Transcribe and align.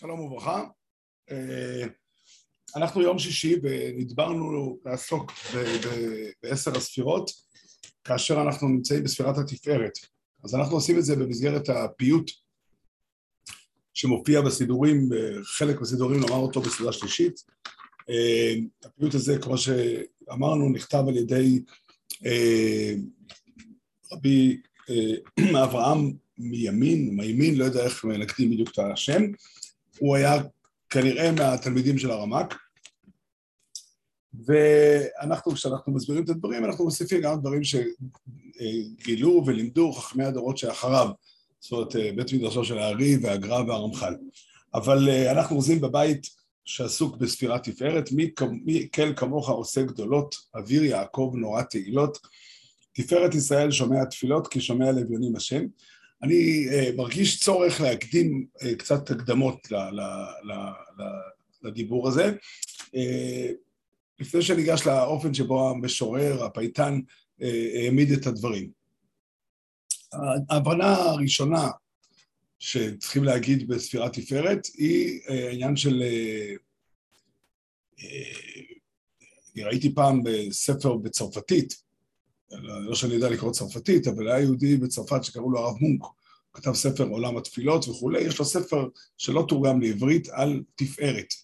שלום 0.00 0.20
וברכה. 0.20 0.64
אה, 1.30 1.86
אנחנו 2.76 3.02
יום 3.02 3.18
שישי 3.18 3.56
ונדברנו 3.62 4.78
לעסוק 4.84 5.32
בעשר 6.42 6.76
הספירות 6.76 7.30
כאשר 8.04 8.42
אנחנו 8.42 8.68
נמצאים 8.68 9.04
בספירת 9.04 9.38
התפארת. 9.38 9.92
אז 10.44 10.54
אנחנו 10.54 10.74
עושים 10.74 10.98
את 10.98 11.04
זה 11.04 11.16
במסגרת 11.16 11.68
הפיוט 11.68 12.30
שמופיע 13.94 14.40
בסידורים, 14.40 15.08
חלק 15.42 15.80
מהסידורים 15.80 16.20
נאמר 16.20 16.36
אותו 16.36 16.60
בסעודה 16.60 16.92
שלישית. 16.92 17.40
אה, 18.10 18.54
הפיוט 18.84 19.14
הזה, 19.14 19.38
כמו 19.38 19.58
שאמרנו, 19.58 20.72
נכתב 20.72 21.04
על 21.08 21.16
ידי 21.16 21.62
אה, 22.26 22.94
רבי 24.12 24.60
אברהם 25.64 26.12
מימין, 26.38 27.16
מימין, 27.16 27.54
לא 27.54 27.64
יודע 27.64 27.84
איך 27.84 28.04
נקדים 28.04 28.50
בדיוק 28.50 28.68
את 28.70 28.78
השם, 28.78 29.22
הוא 30.00 30.16
היה 30.16 30.42
כנראה 30.90 31.32
מהתלמידים 31.32 31.98
של 31.98 32.10
הרמ"ק, 32.10 32.54
ואנחנו, 34.46 35.52
כשאנחנו 35.52 35.92
מסבירים 35.92 36.24
את 36.24 36.28
הדברים, 36.28 36.64
אנחנו 36.64 36.84
מוסיפים 36.84 37.20
גם 37.20 37.40
דברים 37.40 37.60
שגילו 37.64 39.42
ולימדו 39.46 39.92
חכמי 39.92 40.24
הדורות 40.24 40.58
שאחריו, 40.58 41.08
זאת 41.60 41.72
אומרת, 41.72 42.16
בית 42.16 42.32
מדרשו 42.32 42.64
של 42.64 42.78
הארי 42.78 43.16
והגר"א 43.22 43.62
והרמח"ל. 43.68 44.16
אבל 44.74 45.08
אנחנו 45.30 45.56
עוזים 45.56 45.80
בבית 45.80 46.26
שעסוק 46.64 47.16
בספירת 47.16 47.68
תפארת, 47.68 48.12
מי, 48.12 48.30
מי 48.64 48.88
כל 48.94 49.14
כמוך 49.14 49.48
עושה 49.48 49.82
גדולות, 49.82 50.34
אוויר 50.54 50.84
יעקב 50.84 51.32
נורא 51.34 51.62
תהילות, 51.62 52.18
תפארת 52.92 53.34
ישראל 53.34 53.70
שומע 53.70 54.04
תפילות 54.04 54.46
כי 54.46 54.60
שומע 54.60 54.92
לאביונים 54.92 55.36
השם. 55.36 55.66
אני 56.22 56.66
uh, 56.68 56.96
מרגיש 56.96 57.40
צורך 57.40 57.80
להקדים 57.80 58.46
uh, 58.56 58.76
קצת 58.78 59.10
הקדמות 59.10 59.68
לדיבור 61.62 62.08
הזה. 62.08 62.32
Uh, 62.86 62.90
לפני 64.18 64.42
שניגש 64.42 64.86
לאופן 64.86 65.34
שבו 65.34 65.70
המשורר, 65.70 66.44
הפייטן, 66.44 67.00
העמיד 67.74 68.12
את 68.12 68.26
הדברים. 68.26 68.70
ההבנה 70.50 70.94
הראשונה 70.94 71.68
שצריכים 72.58 73.24
להגיד 73.24 73.68
בספירת 73.68 74.12
תפארת 74.12 74.66
היא 74.66 75.20
העניין 75.28 75.76
של... 75.76 76.02
אני 79.54 79.64
ראיתי 79.64 79.94
פעם 79.94 80.22
בספר 80.24 80.96
בצרפתית, 80.96 81.82
לא 82.58 82.94
שאני 82.94 83.14
יודע 83.14 83.30
לקרוא 83.30 83.52
צרפתית, 83.52 84.06
אבל 84.06 84.28
היה 84.28 84.40
יהודי 84.40 84.76
בצרפת 84.76 85.24
שקראו 85.24 85.50
לו 85.50 85.58
הרב 85.58 85.76
מונק, 85.80 86.02
הוא 86.02 86.10
כתב 86.52 86.72
ספר 86.74 87.04
עולם 87.04 87.36
התפילות 87.36 87.88
וכולי, 87.88 88.20
יש 88.20 88.38
לו 88.38 88.44
ספר 88.44 88.88
שלא 89.18 89.44
תורגם 89.48 89.80
לעברית 89.80 90.28
על 90.28 90.62
תפארת. 90.74 91.34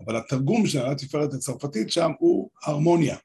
אבל 0.00 0.16
התרגום 0.16 0.66
של 0.66 0.86
התפארת 0.86 1.34
הצרפתית 1.34 1.90
שם 1.90 2.10
הוא 2.18 2.50
הרמוניה. 2.64 3.16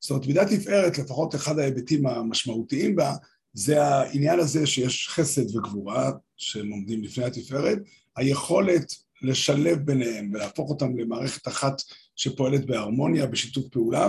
זאת 0.00 0.10
אומרת, 0.10 0.26
מידת 0.26 0.48
תפארת, 0.48 0.98
לפחות 0.98 1.34
אחד 1.34 1.58
ההיבטים 1.58 2.06
המשמעותיים 2.06 2.96
בה, 2.96 3.14
זה 3.52 3.84
העניין 3.84 4.40
הזה 4.40 4.66
שיש 4.66 5.08
חסד 5.08 5.56
וגבורה, 5.56 6.12
שהם 6.36 6.70
עומדים 6.70 7.02
לפני 7.02 7.24
התפארת, 7.24 7.78
היכולת 8.16 8.94
לשלב 9.22 9.78
ביניהם 9.78 10.30
ולהפוך 10.34 10.70
אותם 10.70 10.96
למערכת 10.98 11.48
אחת 11.48 11.82
שפועלת 12.16 12.66
בהרמוניה, 12.66 13.26
בשיתוף 13.26 13.68
פעולה, 13.68 14.08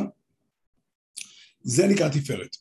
זה 1.68 1.88
נקרא 1.88 2.10
תפארת. 2.10 2.56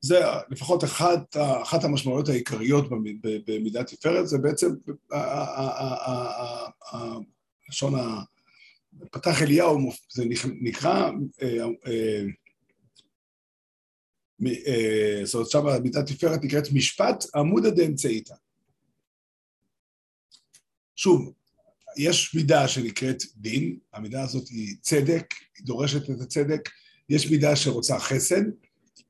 זה 0.00 0.20
לפחות 0.50 0.84
אחת, 0.84 1.36
אחת 1.62 1.84
המשמעויות 1.84 2.28
העיקריות 2.28 2.84
במידת 3.46 3.86
תפארת, 3.86 4.28
זה 4.28 4.38
בעצם 4.38 4.68
לשון 7.68 7.94
פתח 9.10 9.42
אליהו, 9.42 9.92
זה 10.10 10.24
נקרא, 10.60 11.10
אה, 11.42 11.64
אה, 11.86 12.22
אה, 14.66 15.20
זאת 15.24 15.34
אומרת, 15.34 15.50
שם 15.50 15.82
מידת 15.82 16.06
תפארת 16.06 16.44
נקראת 16.44 16.72
משפט 16.72 17.24
עמודא 17.34 17.70
דאמצעיתא. 17.70 18.34
שוב, 20.96 21.32
יש 21.96 22.34
מידה 22.34 22.68
שנקראת 22.68 23.22
דין, 23.36 23.78
המידה 23.92 24.22
הזאת 24.22 24.48
היא 24.48 24.76
צדק, 24.80 25.34
היא 25.56 25.66
דורשת 25.66 26.10
את 26.10 26.20
הצדק, 26.20 26.68
יש 27.12 27.30
מידה 27.30 27.56
שרוצה 27.56 27.98
חסד, 27.98 28.42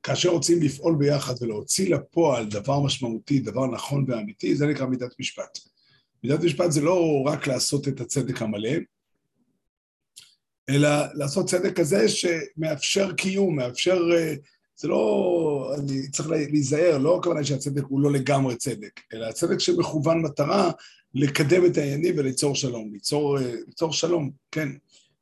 כאשר 0.03 0.29
רוצים 0.29 0.61
לפעול 0.61 0.95
ביחד 0.95 1.33
ולהוציא 1.41 1.95
לפועל 1.95 2.45
דבר 2.45 2.79
משמעותי, 2.79 3.39
דבר 3.39 3.67
נכון 3.67 4.05
ואמיתי, 4.07 4.55
זה 4.55 4.67
נקרא 4.67 4.85
מידת 4.85 5.19
משפט. 5.19 5.59
מידת 6.23 6.39
משפט 6.39 6.71
זה 6.71 6.81
לא 6.81 7.23
רק 7.25 7.47
לעשות 7.47 7.87
את 7.87 8.01
הצדק 8.01 8.41
המלא, 8.41 8.69
אלא 10.69 10.89
לעשות 11.13 11.49
צדק 11.49 11.75
כזה 11.75 12.05
שמאפשר 12.09 13.13
קיום, 13.13 13.55
מאפשר... 13.55 14.01
אה, 14.13 14.35
זה 14.75 14.87
לא... 14.87 15.75
אני 15.79 16.09
צריך 16.11 16.29
להיזהר, 16.29 16.97
לא 16.97 17.17
הכוונה 17.17 17.43
שהצדק 17.43 17.83
הוא 17.83 18.01
לא 18.01 18.11
לגמרי 18.11 18.55
צדק, 18.55 18.99
אלא 19.13 19.25
הצדק 19.25 19.59
שמכוון 19.59 20.21
מטרה 20.21 20.71
לקדם 21.13 21.65
את 21.65 21.77
העניינים 21.77 22.15
וליצור 22.17 22.55
שלום, 22.55 22.93
ליצור, 22.93 23.37
אה, 23.37 23.55
ליצור 23.67 23.93
שלום, 23.93 24.31
כן. 24.51 24.69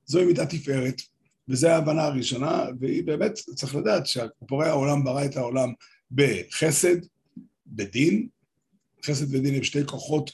זוהי 0.06 0.26
מידת 0.26 0.50
תפארת. 0.50 1.02
וזו 1.50 1.68
ההבנה 1.68 2.04
הראשונה, 2.04 2.66
והיא 2.80 3.04
באמת, 3.04 3.34
צריך 3.56 3.76
לדעת 3.76 4.08
שהבורא 4.08 4.66
העולם 4.66 5.04
ברא 5.04 5.26
את 5.26 5.38
העולם 5.38 5.74
בחסד, 6.12 6.96
בדין, 7.68 8.28
חסד 9.06 9.36
ודין 9.36 9.56
הם 9.56 9.64
שתי 9.64 9.86
כוחות 9.86 10.32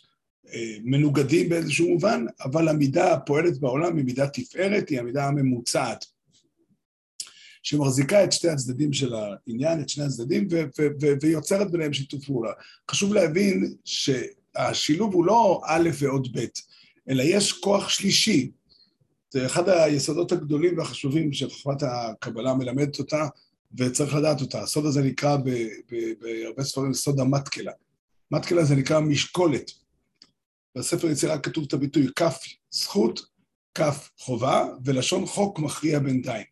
אה, 0.54 0.78
מנוגדים 0.84 1.50
באיזשהו 1.50 1.90
מובן, 1.90 2.26
אבל 2.44 2.68
המידה 2.68 3.14
הפועלת 3.14 3.60
בעולם 3.60 3.98
היא 3.98 4.06
מידה 4.06 4.28
תפארת, 4.28 4.90
היא 4.90 5.00
המידה 5.00 5.28
הממוצעת, 5.28 6.06
שמחזיקה 7.64 8.24
את 8.24 8.32
שתי 8.32 8.50
הצדדים 8.50 8.94
של 8.94 9.14
העניין, 9.14 9.82
את 9.82 9.90
שני 9.90 10.04
הצדדים, 10.04 10.48
ויוצרת 11.22 11.72
ביניהם 11.72 11.94
שיתוף 11.94 12.26
פעולה. 12.26 12.52
חשוב 12.92 13.14
להבין 13.14 13.74
שהשילוב 13.86 15.14
הוא 15.14 15.26
לא 15.26 15.62
א' 15.66 15.90
ועוד 16.00 16.28
ב', 16.38 16.46
אלא 17.10 17.24
יש 17.24 17.52
כוח 17.52 17.90
שלישי, 17.90 18.52
זה 19.30 19.46
אחד 19.46 19.70
היסודות 19.70 20.32
הגדולים 20.32 20.78
והחשובים 20.78 21.34
שחוכמת 21.34 21.84
הקבלה 21.84 22.54
מלמדת 22.54 23.00
אותה, 23.00 23.28
וצריך 23.78 24.16
לדעת 24.16 24.42
אותה. 24.42 24.62
הסוד 24.62 24.86
הזה 24.86 25.02
נקרא 25.02 25.38
בהרבה 26.20 26.64
ספרים 26.64 26.94
סוד 26.94 27.20
המטקלה. 27.20 27.72
מטקלה 28.32 28.64
זה 28.64 28.76
נקרא 28.76 29.00
משקולת. 29.00 29.72
בספר 30.78 31.10
יצירה 31.10 31.40
כתוב 31.40 31.64
את 31.68 31.74
הביטוי 31.74 32.08
כף 32.16 32.40
זכות, 32.72 33.22
כף 33.76 34.10
חובה, 34.20 34.68
ולשון 34.86 35.26
חוק 35.26 35.60
מכריע 35.60 36.00
בינתיים. 36.00 36.46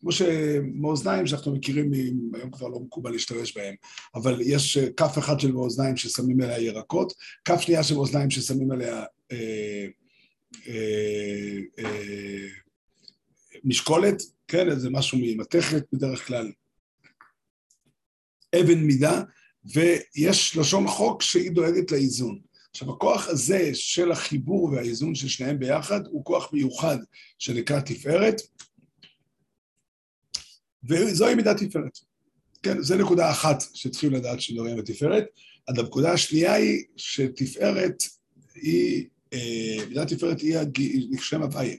כמו 0.00 0.12
שמאזניים 0.12 1.26
שאנחנו 1.26 1.54
מכירים, 1.54 1.90
היום 2.34 2.50
כבר 2.50 2.68
לא 2.68 2.80
מקובל 2.80 3.10
להשתמש 3.10 3.56
בהם, 3.56 3.74
אבל 4.14 4.40
יש 4.44 4.78
כף 4.78 5.18
אחד 5.18 5.40
של 5.40 5.52
מאזניים 5.52 5.96
ששמים 5.96 6.40
עליה 6.40 6.58
ירקות, 6.58 7.12
כף 7.44 7.60
שנייה 7.60 7.82
של 7.82 7.96
מאזניים 7.96 8.30
ששמים 8.30 8.70
עליה 8.70 9.04
אה, 9.32 9.86
משקולת, 13.64 14.22
כן, 14.48 14.70
איזה 14.70 14.90
משהו 14.90 15.18
ממתכת 15.22 15.84
בדרך 15.92 16.26
כלל, 16.26 16.52
אבן 18.60 18.78
מידה, 18.78 19.22
ויש 19.64 20.56
לשון 20.56 20.88
חוק 20.88 21.22
שהיא 21.22 21.50
דואגת 21.50 21.92
לאיזון. 21.92 22.40
עכשיו, 22.70 22.90
הכוח 22.90 23.28
הזה 23.28 23.70
של 23.74 24.12
החיבור 24.12 24.64
והאיזון 24.64 25.14
של 25.14 25.28
שניהם 25.28 25.58
ביחד 25.58 26.06
הוא 26.06 26.24
כוח 26.24 26.52
מיוחד 26.52 26.96
שנקרא 27.38 27.80
תפארת, 27.80 28.40
וזוהי 30.84 31.34
מידת 31.34 31.56
תפארת. 31.56 31.98
כן, 32.62 32.82
זו 32.82 32.96
נקודה 32.96 33.30
אחת 33.30 33.62
שצריכים 33.74 34.12
לדעת 34.12 34.40
שדברים 34.40 34.76
בתפארת. 34.76 35.24
הנקודה 35.68 36.12
השנייה 36.12 36.54
היא 36.54 36.84
שתפארת 36.96 38.02
היא 38.54 39.06
מידת 39.88 40.12
תפארת 40.12 40.40
היא 40.40 41.18
שם 41.18 41.42
הוויה. 41.42 41.76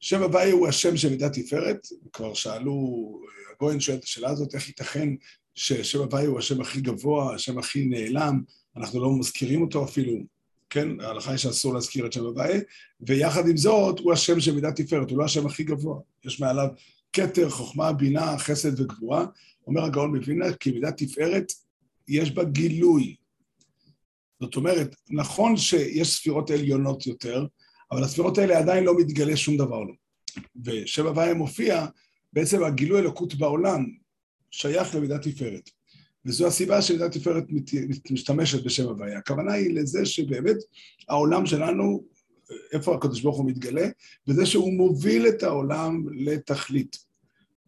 שם 0.00 0.22
הוויה 0.22 0.52
הוא 0.52 0.68
השם 0.68 0.96
של 0.96 1.10
מידת 1.10 1.32
תפארת, 1.32 1.86
כבר 2.12 2.34
שאלו, 2.34 3.20
הגויין 3.54 3.80
שואל 3.80 3.96
את 3.96 4.04
השאלה 4.04 4.30
הזאת, 4.30 4.54
איך 4.54 4.68
ייתכן 4.68 5.08
ששם 5.54 5.98
הוויה 5.98 6.28
הוא 6.28 6.38
השם 6.38 6.60
הכי 6.60 6.80
גבוה, 6.80 7.34
השם 7.34 7.58
הכי 7.58 7.84
נעלם, 7.84 8.42
אנחנו 8.76 9.00
לא 9.00 9.18
מזכירים 9.18 9.62
אותו 9.62 9.84
אפילו, 9.84 10.12
כן, 10.70 11.00
ההלכה 11.00 11.30
היא 11.30 11.38
שאסור 11.38 11.74
להזכיר 11.74 12.06
את 12.06 12.12
שם 12.12 12.24
הוויה, 12.24 12.60
ויחד 13.00 13.48
עם 13.48 13.56
זאת 13.56 13.98
הוא 13.98 14.12
השם 14.12 14.40
של 14.40 14.54
מידת 14.54 14.80
תפארת, 14.80 15.10
הוא 15.10 15.18
לא 15.18 15.24
השם 15.24 15.46
הכי 15.46 15.64
גבוה, 15.64 16.00
יש 16.24 16.40
מעליו 16.40 16.68
כתר, 17.12 17.50
חוכמה, 17.50 17.92
בינה, 17.92 18.38
חסד 18.38 18.80
וגבורה. 18.80 19.26
אומר 19.66 19.84
הגאון 19.84 20.16
מווילנה, 20.16 20.52
כי 20.52 20.70
מידת 20.70 21.02
תפארת 21.02 21.52
יש 22.08 22.30
בה 22.30 22.44
גילוי, 22.44 23.16
זאת 24.40 24.56
אומרת, 24.56 24.96
נכון 25.10 25.56
שיש 25.56 26.16
ספירות 26.16 26.50
עליונות 26.50 27.06
יותר, 27.06 27.46
אבל 27.92 28.04
הספירות 28.04 28.38
האלה 28.38 28.58
עדיין 28.58 28.84
לא 28.84 28.98
מתגלה 28.98 29.36
שום 29.36 29.56
דבר 29.56 29.80
לא. 29.82 29.94
ושבע 30.64 31.12
והיה 31.16 31.34
מופיע, 31.34 31.86
בעצם 32.32 32.64
הגילוי 32.64 33.00
אלוקות 33.00 33.34
בעולם 33.34 33.86
שייך 34.50 34.94
למידת 34.94 35.22
תפארת. 35.22 35.70
וזו 36.26 36.46
הסיבה 36.46 36.82
שמדינת 36.82 37.16
תפארת 37.16 37.44
משתמשת 38.10 38.64
בשם 38.64 38.88
הוויה. 38.88 39.18
הכוונה 39.18 39.52
היא 39.52 39.74
לזה 39.74 40.06
שבאמת 40.06 40.56
העולם 41.08 41.46
שלנו, 41.46 42.04
איפה 42.72 42.94
הקדוש 42.94 43.20
ברוך 43.20 43.38
הוא 43.38 43.46
מתגלה? 43.46 43.88
בזה 44.26 44.46
שהוא 44.46 44.72
מוביל 44.72 45.28
את 45.28 45.42
העולם 45.42 46.04
לתכלית. 46.12 46.98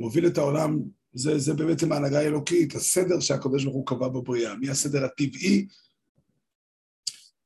מוביל 0.00 0.26
את 0.26 0.38
העולם, 0.38 0.80
זה, 1.14 1.38
זה 1.38 1.54
בעצם 1.54 1.92
ההנהגה 1.92 2.18
האלוקית, 2.18 2.74
הסדר 2.74 3.20
שהקדוש 3.20 3.64
ברוך 3.64 3.76
הוא 3.76 3.86
קבע 3.86 4.08
בבריאה. 4.08 4.54
מהסדר 4.54 5.04
הטבעי 5.04 5.66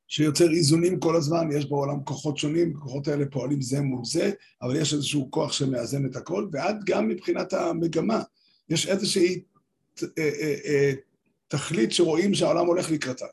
שיוצר 0.07 0.51
איזונים 0.51 0.99
כל 0.99 1.15
הזמן, 1.15 1.47
יש 1.51 1.65
בעולם 1.65 2.03
כוחות 2.03 2.37
שונים, 2.37 2.73
הכוחות 2.77 3.07
האלה 3.07 3.25
פועלים 3.25 3.61
זה 3.61 3.81
מול 3.81 4.05
זה, 4.05 4.31
אבל 4.61 4.75
יש 4.75 4.93
איזשהו 4.93 5.31
כוח 5.31 5.51
שמאזן 5.51 6.05
את 6.05 6.15
הכל, 6.15 6.47
ועד 6.51 6.83
גם 6.85 7.07
מבחינת 7.07 7.53
המגמה, 7.53 8.21
יש 8.69 8.87
איזושהי 8.87 9.41
אה, 10.03 10.07
אה, 10.17 10.55
אה, 10.65 10.93
תכלית 11.47 11.91
שרואים 11.91 12.33
שהעולם 12.33 12.65
הולך 12.65 12.91
לקראתה. 12.91 13.25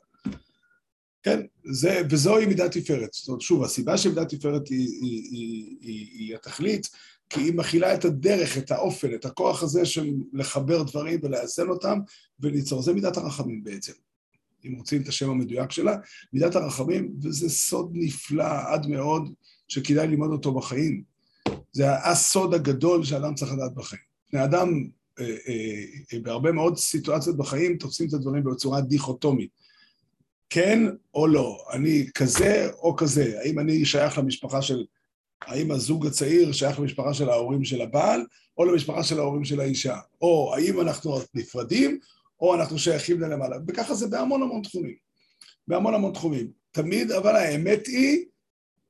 כן, 1.23 1.39
זה, 1.71 2.01
וזוהי 2.09 2.45
מידת 2.45 2.71
תפארת. 2.71 3.13
זאת 3.13 3.27
אומרת, 3.27 3.41
שוב, 3.41 3.63
הסיבה 3.63 3.97
שמידת 3.97 4.35
תפארת 4.35 4.67
היא, 4.67 4.87
היא, 5.01 5.23
היא, 5.31 5.77
היא, 5.81 6.07
היא 6.11 6.35
התכלית, 6.35 6.89
כי 7.29 7.41
היא 7.41 7.53
מכילה 7.53 7.93
את 7.93 8.05
הדרך, 8.05 8.57
את 8.57 8.71
האופן, 8.71 9.13
את 9.15 9.25
הכוח 9.25 9.63
הזה 9.63 9.85
של 9.85 10.13
לחבר 10.33 10.83
דברים 10.83 11.19
ולאזן 11.23 11.69
אותם 11.69 11.99
וליצור. 12.39 12.81
זה 12.81 12.93
מידת 12.93 13.17
הרחמים 13.17 13.63
בעצם. 13.63 13.93
אם 14.67 14.73
רוצים 14.73 15.01
את 15.01 15.07
השם 15.07 15.29
המדויק 15.29 15.71
שלה, 15.71 15.95
מידת 16.33 16.55
הרחמים, 16.55 17.13
וזה 17.21 17.49
סוד 17.49 17.91
נפלא 17.93 18.73
עד 18.73 18.87
מאוד, 18.87 19.33
שכדאי 19.67 20.07
ללמוד 20.07 20.31
אותו 20.31 20.53
בחיים. 20.53 21.03
זה 21.71 21.95
הסוד 21.95 22.53
הגדול 22.53 23.03
שאדם 23.03 23.35
צריך 23.35 23.53
לדעת 23.53 23.73
בחיים. 23.73 24.01
בני 24.33 24.43
אדם, 24.43 24.87
אה, 25.19 25.25
אה, 25.25 25.83
אה, 26.13 26.19
בהרבה 26.19 26.51
מאוד 26.51 26.77
סיטואציות 26.77 27.37
בחיים, 27.37 27.77
תופסים 27.77 28.07
את 28.07 28.13
הדברים 28.13 28.43
בצורה 28.43 28.81
דיכוטומית. 28.81 29.49
כן 30.49 30.83
או 31.13 31.27
לא, 31.27 31.65
אני 31.73 32.07
כזה 32.15 32.69
או 32.77 32.95
כזה, 32.95 33.39
האם 33.39 33.59
אני 33.59 33.85
שייך 33.85 34.17
למשפחה 34.17 34.61
של, 34.61 34.85
האם 35.41 35.71
הזוג 35.71 36.07
הצעיר 36.07 36.51
שייך 36.51 36.79
למשפחה 36.79 37.13
של 37.13 37.29
ההורים 37.29 37.63
של 37.63 37.81
הבעל, 37.81 38.25
או 38.57 38.65
למשפחה 38.65 39.03
של 39.03 39.19
ההורים 39.19 39.45
של 39.45 39.59
האישה, 39.59 39.97
או 40.21 40.53
האם 40.55 40.81
אנחנו 40.81 41.19
נפרדים, 41.33 41.99
או 42.39 42.55
אנחנו 42.55 42.79
שייכים 42.79 43.21
ללמעלה, 43.21 43.57
וככה 43.67 43.93
זה 43.93 44.07
בהמון 44.07 44.41
המון 44.41 44.61
תחומים, 44.61 44.95
בהמון 45.67 45.93
המון 45.93 46.13
תחומים. 46.13 46.51
תמיד, 46.71 47.11
אבל 47.11 47.35
האמת 47.35 47.87
היא 47.87 48.25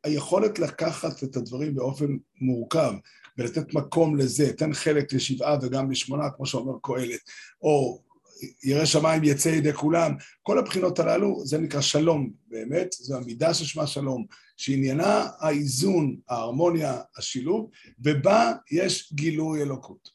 היכולת 0.04 0.60
לקחת 0.60 1.24
את 1.24 1.36
הדברים 1.36 1.76
באופן 1.76 2.18
מורכב 2.42 2.94
ולתת 3.38 3.74
מקום 3.74 4.18
לזה, 4.18 4.54
תן 4.54 4.74
חלק 4.74 5.14
לשבעה 5.14 5.58
וגם 5.62 5.92
לשמונה, 5.92 6.30
כמו 6.30 6.46
שאומר 6.46 6.74
קהלת, 6.82 7.20
או 7.62 8.02
ירא 8.64 8.86
שמיים 8.86 9.24
יצא 9.24 9.50
ידי 9.50 9.74
כולם, 9.74 10.12
כל 10.44 10.60
הבחינות 10.60 11.00
הללו, 11.00 11.46
זה 11.46 11.58
נקרא 11.58 11.82
שלום 11.82 12.32
באמת, 12.48 12.92
זו 12.92 13.18
המידה 13.18 13.54
ששמה 13.54 13.88
שלום, 13.88 14.26
שעניינה 14.58 15.28
האיזון, 15.40 16.16
ההרמוניה, 16.30 17.02
השילוב, 17.18 17.70
ובה 18.00 18.54
יש 18.72 19.14
גילוי 19.14 19.62
אלוקות. 19.62 20.15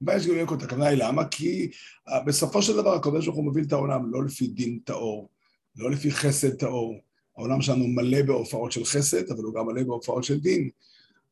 בה 0.00 0.16
יש 0.16 0.22
גילוי 0.22 0.40
אלוקות, 0.40 0.62
הכוונה 0.62 0.86
היא 0.86 0.98
למה? 0.98 1.28
כי 1.28 1.70
אה, 2.08 2.20
בסופו 2.20 2.62
של 2.62 2.76
דבר 2.76 2.94
הקדוש 2.94 3.24
ברוך 3.24 3.36
הוא 3.36 3.44
מוביל 3.44 3.64
את 3.64 3.72
העולם 3.72 4.12
לא 4.12 4.24
לפי 4.24 4.46
דין 4.46 4.78
טהור, 4.84 5.28
לא 5.76 5.90
לפי 5.90 6.10
חסד 6.10 6.54
טהור. 6.54 7.00
העולם 7.36 7.62
שלנו 7.62 7.86
מלא 7.86 8.22
בהופעות 8.22 8.72
של 8.72 8.84
חסד, 8.84 9.30
אבל 9.30 9.44
הוא 9.44 9.54
גם 9.54 9.66
מלא 9.66 9.82
בהופעות 9.82 10.24
של 10.24 10.40
דין. 10.40 10.70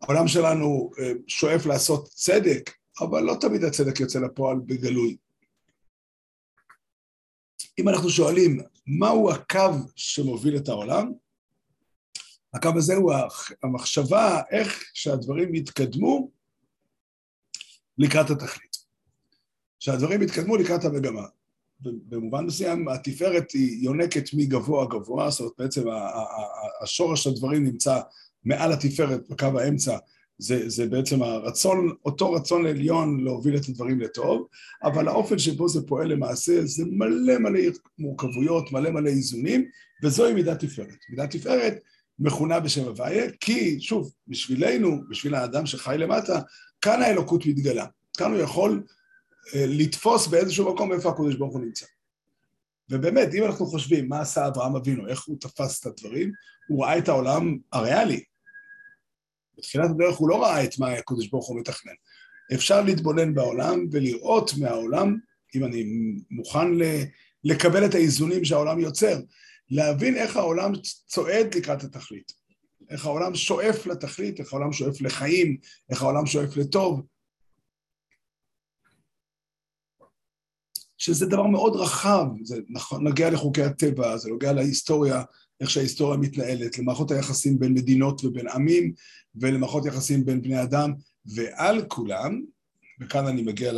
העולם 0.03 0.29
שלנו 0.29 0.91
אה, 0.99 1.13
שואף 1.27 1.67
לעשות 1.67 2.09
צדק, 2.09 2.71
אבל 3.01 3.23
לא 3.23 3.37
תמיד 3.41 3.65
הצדק 3.65 4.01
יוצא 4.01 4.19
לפועל 4.19 4.57
בגלוי. 4.67 5.17
אם 7.79 7.89
אנחנו 7.89 8.11
שואלים 8.11 8.61
מהו 8.87 9.31
הקו 9.31 9.71
שמוביל 9.97 10.57
את 10.57 10.69
העולם, 10.69 11.13
הקו 12.55 12.71
הזה 12.77 12.95
הוא 12.95 13.13
המחשבה 13.63 14.41
איך 14.51 14.85
שהדברים 14.95 15.55
יתקדמו 15.55 16.36
לקראת 17.99 18.31
התכלית. 18.31 18.77
שהדברים 19.79 20.23
יתקדמו 20.23 20.57
לקראת 20.57 20.85
המגמה. 20.85 21.27
במובן 21.81 22.47
מסוים 22.47 22.89
התפארת 22.89 23.51
היא 23.51 23.85
יונקת 23.85 24.31
מגבוה 24.35 24.87
גבוה, 24.87 25.31
זאת 25.31 25.41
אומרת 25.41 25.53
בעצם 25.59 25.83
השורש 26.83 27.27
הדברים 27.27 27.65
נמצא 27.65 28.01
מעל 28.45 28.73
התפארת 28.73 29.29
בקו 29.29 29.61
האמצע, 29.61 29.99
זה, 30.39 30.69
זה 30.69 30.87
בעצם 30.87 31.23
הרצון, 31.23 31.95
אותו 32.05 32.33
רצון 32.33 32.67
עליון 32.67 33.25
להוביל 33.25 33.57
את 33.57 33.69
הדברים 33.69 34.01
לטוב, 34.01 34.47
אבל 34.83 35.09
האופן 35.09 35.39
שבו 35.39 35.69
זה 35.69 35.81
פועל 35.87 36.09
למעשה 36.09 36.65
זה 36.65 36.85
מלא 36.87 37.39
מלא 37.39 37.61
מורכבויות, 37.99 38.73
מלא 38.73 38.91
מלא 38.91 39.09
איזונים, 39.09 39.65
וזוהי 40.03 40.35
מידת 40.35 40.65
תפארת. 40.65 40.99
מידת 41.11 41.31
תפארת 41.31 41.79
מכונה 42.19 42.61
בשם 42.61 42.85
הוויה, 42.85 43.31
כי 43.41 43.81
שוב, 43.81 44.13
בשבילנו, 44.29 45.01
בשביל 45.09 45.35
האדם 45.35 45.67
שחי 45.67 45.97
למטה, 45.99 46.41
כאן 46.87 47.03
האלוקות 47.03 47.47
מתגלה. 47.47 47.87
כאן 48.19 48.33
הוא 48.33 48.41
יכול 48.41 48.83
אה, 49.55 49.65
לתפוס 49.69 50.27
באיזשהו 50.27 50.75
מקום 50.75 50.93
איפה 50.93 51.09
הקדוש 51.09 51.35
ברוך 51.35 51.55
הוא 51.55 51.61
נמצא. 51.61 51.87
ובאמת, 52.91 53.35
אם 53.35 53.45
אנחנו 53.45 53.67
חושבים 53.67 54.09
מה 54.09 54.21
עשה 54.21 54.47
אברהם 54.47 54.77
אבינו, 54.77 55.09
איך 55.09 55.25
הוא 55.25 55.37
תפס 55.41 55.81
את 55.81 55.87
הדברים, 55.87 56.33
הוא 56.69 56.85
ראה 56.85 56.99
את 56.99 57.09
העולם 57.09 57.59
הריאלי, 57.73 58.25
בתחילת 59.59 59.91
הדרך 59.91 60.17
הוא 60.17 60.29
לא 60.29 60.43
ראה 60.43 60.65
את 60.65 60.79
מה 60.79 60.93
הקדוש 60.93 61.29
ברוך 61.29 61.49
הוא 61.49 61.61
מתכנן. 61.61 61.93
אפשר 62.55 62.83
להתבונן 62.83 63.35
בעולם 63.35 63.87
ולראות 63.93 64.51
מהעולם, 64.59 65.19
אם 65.55 65.65
אני 65.65 65.85
מוכן 66.31 66.67
לקבל 67.45 67.87
את 67.87 67.95
האיזונים 67.95 68.45
שהעולם 68.45 68.81
יוצר, 68.81 69.21
להבין 69.71 70.17
איך 70.17 70.37
העולם 70.37 70.73
צועד 71.07 71.55
לקראת 71.55 71.85
התכלית, 71.85 72.33
איך 72.91 73.07
העולם 73.07 73.35
שואף 73.35 73.87
לתכלית, 73.87 74.41
איך 74.41 74.53
העולם 74.53 74.73
שואף 74.73 75.01
לחיים, 75.01 75.57
איך 75.91 76.03
העולם 76.03 76.27
שואף 76.27 76.57
לטוב. 76.57 77.03
שזה 80.99 81.27
דבר 81.27 81.47
מאוד 81.47 81.77
רחב, 81.77 82.27
זה 82.43 82.61
נכון, 82.69 83.05
נוגע 83.05 83.31
לחוקי 83.31 83.63
הטבע, 83.63 84.17
זה 84.17 84.29
נוגע 84.29 84.53
להיסטוריה, 84.53 85.23
איך 85.61 85.71
שההיסטוריה 85.71 86.17
מתנהלת, 86.17 86.79
למערכות 86.79 87.11
היחסים 87.11 87.59
בין 87.59 87.75
מדינות 87.75 88.25
ובין 88.25 88.49
עמים, 88.49 88.93
ולמערכות 89.35 89.87
יחסים 89.87 90.25
בין 90.25 90.43
בני 90.43 90.63
אדם, 90.63 90.93
ועל 91.27 91.85
כולם, 91.89 92.43
וכאן 93.01 93.27
אני 93.27 93.43
מגיע 93.43 93.73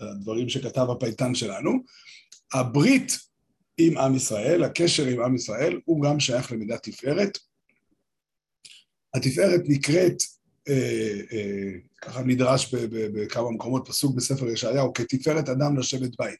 לדברים 0.00 0.48
שכתב 0.48 0.86
הפייטן 0.90 1.34
שלנו, 1.34 1.72
הברית 2.52 3.18
עם 3.78 3.98
עם 3.98 4.14
ישראל, 4.16 4.64
הקשר 4.64 5.06
עם 5.06 5.22
עם 5.22 5.34
ישראל, 5.34 5.80
הוא 5.84 6.02
גם 6.02 6.20
שייך 6.20 6.52
למידת 6.52 6.82
תפארת. 6.82 7.38
התפארת 9.14 9.60
נקראת, 9.64 10.22
אה, 10.68 11.20
אה, 11.32 11.72
ככה 12.02 12.22
נדרש 12.22 12.74
בכמה 12.90 13.50
מקומות, 13.50 13.88
פסוק 13.88 14.16
בספר 14.16 14.48
ישעיהו, 14.48 14.92
כתפארת 14.92 15.48
אדם 15.48 15.78
לשבת 15.78 16.10
בית. 16.18 16.38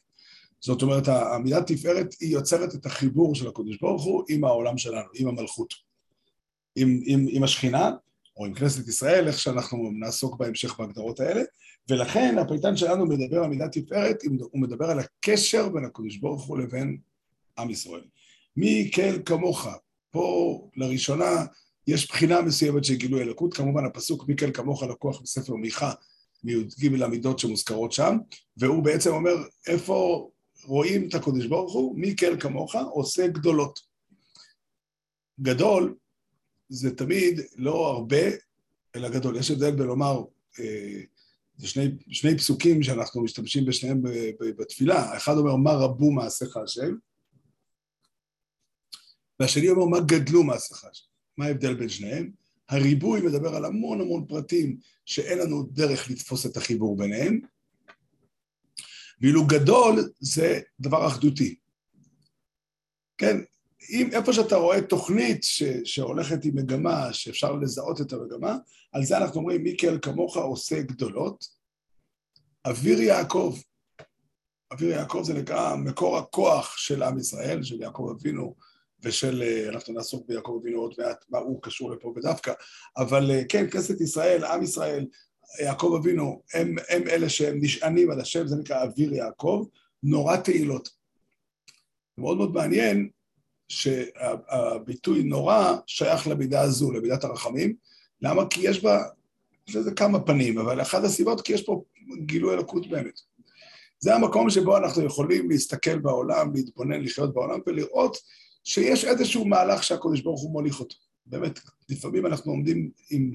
זאת 0.60 0.82
אומרת, 0.82 1.08
המילה 1.08 1.62
תפארת 1.62 2.14
היא 2.20 2.32
יוצרת 2.32 2.74
את 2.74 2.86
החיבור 2.86 3.34
של 3.34 3.48
הקדוש 3.48 3.78
ברוך 3.80 4.04
הוא 4.04 4.24
עם 4.28 4.44
העולם 4.44 4.78
שלנו, 4.78 5.08
עם 5.14 5.28
המלכות, 5.28 5.74
עם, 6.76 7.00
עם, 7.04 7.26
עם 7.30 7.42
השכינה, 7.42 7.90
או 8.36 8.46
עם 8.46 8.54
כנסת 8.54 8.88
ישראל, 8.88 9.28
איך 9.28 9.38
שאנחנו 9.38 9.90
נעסוק 9.92 10.36
בהמשך 10.36 10.78
בהגדרות 10.78 11.20
האלה, 11.20 11.42
ולכן 11.88 12.38
הפייטן 12.38 12.76
שלנו 12.76 13.06
מדבר 13.06 13.38
על 13.44 13.50
מילה 13.50 13.68
תפארת, 13.68 14.22
הוא 14.40 14.60
מדבר 14.60 14.84
על 14.84 14.98
הקשר 14.98 15.68
בין 15.68 15.84
הקדוש 15.84 16.16
ברוך 16.16 16.46
הוא 16.46 16.58
לבין 16.58 16.98
עם 17.58 17.70
ישראל. 17.70 18.04
מי 18.56 18.66
יקל 18.66 19.18
כמוך, 19.24 19.68
פה 20.10 20.68
לראשונה 20.76 21.44
יש 21.90 22.08
בחינה 22.08 22.42
מסוימת 22.42 22.84
של 22.84 22.94
גילוי 22.94 23.22
אלוקות, 23.22 23.54
כמובן 23.54 23.84
הפסוק 23.84 24.28
מי 24.28 24.34
יקל 24.34 24.52
כמוך 24.52 24.82
לקוח 24.82 25.20
בספר 25.20 25.54
מיכה, 25.54 25.92
מי"ג 26.44 27.02
המידות 27.02 27.38
שמוזכרות 27.38 27.92
שם, 27.92 28.16
והוא 28.56 28.84
בעצם 28.84 29.10
אומר 29.10 29.34
איפה 29.66 30.30
רואים 30.64 31.08
את 31.08 31.14
הקודש 31.14 31.46
ברוך 31.46 31.72
הוא, 31.72 31.98
מי 31.98 32.16
כן 32.16 32.38
כמוך 32.40 32.74
עושה 32.74 33.26
גדולות. 33.26 33.80
גדול 35.40 35.94
זה 36.68 36.96
תמיד 36.96 37.40
לא 37.56 37.86
הרבה, 37.86 38.22
אלא 38.96 39.08
גדול. 39.08 39.36
יש 39.36 39.50
הבדל 39.50 39.70
בלומר, 39.70 40.22
אה, 40.60 41.00
זה 41.56 41.68
שני, 41.68 41.84
שני 42.10 42.38
פסוקים 42.38 42.82
שאנחנו 42.82 43.22
משתמשים 43.22 43.64
בשניהם 43.64 44.02
בתפילה. 44.58 44.98
האחד 44.98 45.36
אומר, 45.36 45.56
מה 45.56 45.72
רבו 45.72 46.10
מעשיך 46.10 46.56
השם, 46.56 46.94
והשני 49.40 49.68
אומר, 49.68 49.84
מה 49.84 50.00
גדלו 50.00 50.42
מעשיך 50.44 50.84
השם. 50.84 51.09
מה 51.40 51.46
ההבדל 51.46 51.74
בין 51.74 51.88
שניהם? 51.88 52.30
הריבוי 52.68 53.20
מדבר 53.20 53.54
על 53.54 53.64
המון 53.64 54.00
המון 54.00 54.26
פרטים 54.26 54.76
שאין 55.06 55.38
לנו 55.38 55.62
דרך 55.62 56.10
לתפוס 56.10 56.46
את 56.46 56.56
החיבור 56.56 56.96
ביניהם, 56.96 57.40
ואילו 59.20 59.46
גדול 59.46 60.12
זה 60.20 60.60
דבר 60.80 61.06
אחדותי. 61.06 61.54
כן, 63.18 63.36
אם 63.90 64.08
איפה 64.12 64.32
שאתה 64.32 64.56
רואה 64.56 64.82
תוכנית 64.82 65.44
ש, 65.44 65.62
שהולכת 65.84 66.44
עם 66.44 66.54
מגמה, 66.54 67.12
שאפשר 67.12 67.52
לזהות 67.52 68.00
את 68.00 68.12
המגמה, 68.12 68.56
על 68.92 69.04
זה 69.04 69.18
אנחנו 69.18 69.40
אומרים, 69.40 69.62
מיקל 69.62 69.98
כמוך 70.02 70.36
עושה 70.36 70.82
גדולות, 70.82 71.44
אוויר 72.66 73.00
יעקב. 73.00 73.58
אוויר 74.72 74.90
יעקב 74.90 75.22
זה 75.24 75.34
נקרא 75.34 75.76
מקור 75.76 76.18
הכוח 76.18 76.76
של 76.76 77.02
עם 77.02 77.18
ישראל, 77.18 77.62
של 77.62 77.80
יעקב 77.80 78.14
אבינו 78.16 78.54
ושל, 79.02 79.42
אה, 79.42 79.68
אנחנו 79.68 79.94
נעסוק 79.94 80.26
ביעקב 80.28 80.58
אבינו 80.62 80.80
עוד 80.80 80.94
מעט, 80.98 81.24
מה 81.30 81.38
הוא 81.38 81.62
קשור 81.62 81.90
לפה 81.90 82.12
בדווקא, 82.16 82.52
אבל 82.96 83.30
אה, 83.30 83.42
כן, 83.48 83.70
כנסת 83.70 84.00
ישראל, 84.00 84.44
עם 84.44 84.62
ישראל, 84.62 85.06
יעקב 85.62 85.98
אבינו, 86.00 86.42
הם, 86.54 86.76
הם 86.88 87.08
אלה 87.08 87.28
שהם 87.28 87.58
נשענים 87.60 88.10
על 88.10 88.20
השם, 88.20 88.46
זה 88.46 88.56
נקרא 88.56 88.82
אוויר 88.82 89.14
יעקב, 89.14 89.66
נורא 90.02 90.36
תהילות. 90.36 90.88
מאוד 92.18 92.36
מאוד 92.36 92.54
מעניין 92.54 93.08
שהביטוי 93.68 95.22
נורא 95.22 95.76
שייך 95.86 96.26
למידה 96.26 96.60
הזו, 96.60 96.92
למידת 96.92 97.24
הרחמים. 97.24 97.74
למה? 98.22 98.42
כי 98.50 98.60
יש 98.68 98.82
בה, 98.82 99.02
יש 99.68 99.76
לזה 99.76 99.90
כמה 99.90 100.20
פנים, 100.20 100.58
אבל 100.58 100.82
אחת 100.82 101.04
הסיבות, 101.04 101.40
כי 101.40 101.52
יש 101.52 101.62
פה 101.62 101.84
גילוי 102.26 102.54
אלוקות 102.54 102.88
באמת. 102.88 103.20
זה 103.98 104.14
המקום 104.14 104.50
שבו 104.50 104.76
אנחנו 104.76 105.04
יכולים 105.04 105.50
להסתכל 105.50 105.98
בעולם, 105.98 106.54
להתבונן, 106.54 107.02
לחיות 107.02 107.34
בעולם 107.34 107.60
ולראות 107.66 108.16
שיש 108.64 109.04
איזשהו 109.04 109.44
מהלך 109.44 109.82
שהקדוש 109.82 110.20
ברוך 110.20 110.42
הוא 110.42 110.52
מוליך 110.52 110.80
אותו. 110.80 110.96
באמת, 111.26 111.60
לפעמים 111.88 112.26
אנחנו 112.26 112.52
עומדים 112.52 112.90
עם, 113.10 113.32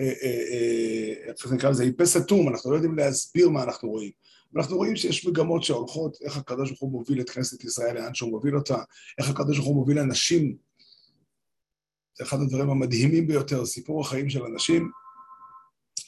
אה, 0.00 0.12
אה, 0.22 0.42
אה, 0.52 1.14
איך 1.28 1.52
נקרא 1.52 1.70
לזה, 1.70 1.84
עם 1.84 1.92
פה 1.92 2.06
סתום, 2.06 2.48
אנחנו 2.48 2.70
לא 2.70 2.76
יודעים 2.76 2.94
להסביר 2.94 3.48
מה 3.48 3.62
אנחנו 3.62 3.90
רואים. 3.90 4.10
ואנחנו 4.52 4.76
רואים 4.76 4.96
שיש 4.96 5.26
מגמות 5.26 5.62
שהולכות, 5.62 6.18
איך 6.22 6.36
הקדוש 6.36 6.68
ברוך 6.68 6.80
הוא 6.80 6.90
מוביל 6.90 7.20
את 7.20 7.30
כנסת 7.30 7.64
ישראל 7.64 7.94
לאן 7.94 8.14
שהוא 8.14 8.30
מוביל 8.30 8.56
אותה, 8.56 8.78
איך 9.18 9.30
הקדוש 9.30 9.56
ברוך 9.56 9.68
הוא 9.68 9.76
מוביל 9.76 9.98
אנשים. 9.98 10.56
זה 12.18 12.24
אחד 12.24 12.40
הדברים 12.40 12.70
המדהימים 12.70 13.26
ביותר, 13.26 13.66
סיפור 13.66 14.00
החיים 14.00 14.30
של 14.30 14.42
אנשים, 14.42 14.90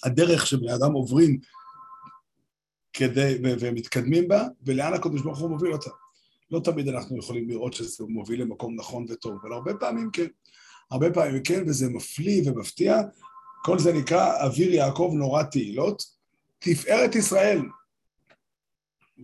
הדרך 0.04 0.47
שבני 0.47 0.75
אדם 0.75 0.92
עוברים 0.92 1.38
כדי, 2.92 3.38
ומתקדמים 3.61 4.28
בה, 4.28 4.45
ולאן 4.66 4.95
הקדוש 4.95 5.23
ברוך 5.23 5.38
הוא 5.38 5.50
מוביל 5.50 5.73
אותה. 5.73 5.90
לא 6.50 6.61
תמיד 6.61 6.88
אנחנו 6.88 7.19
יכולים 7.19 7.49
לראות 7.49 7.73
שזה 7.73 8.04
מוביל 8.09 8.42
למקום 8.42 8.75
נכון 8.75 9.07
וטוב, 9.09 9.33
אבל 9.42 9.52
הרבה 9.52 9.75
פעמים 9.75 10.11
כן. 10.12 10.26
הרבה 10.90 11.12
פעמים 11.12 11.42
כן, 11.42 11.62
וזה 11.66 11.88
מפליא 11.88 12.42
ומפתיע. 12.47 12.97
כל 13.64 13.78
זה 13.78 13.92
נקרא 13.92 14.45
אוויר 14.45 14.75
יעקב 14.75 15.12
נורא 15.14 15.42
תהילות. 15.42 16.02
תפארת 16.59 17.14
ישראל, 17.14 17.61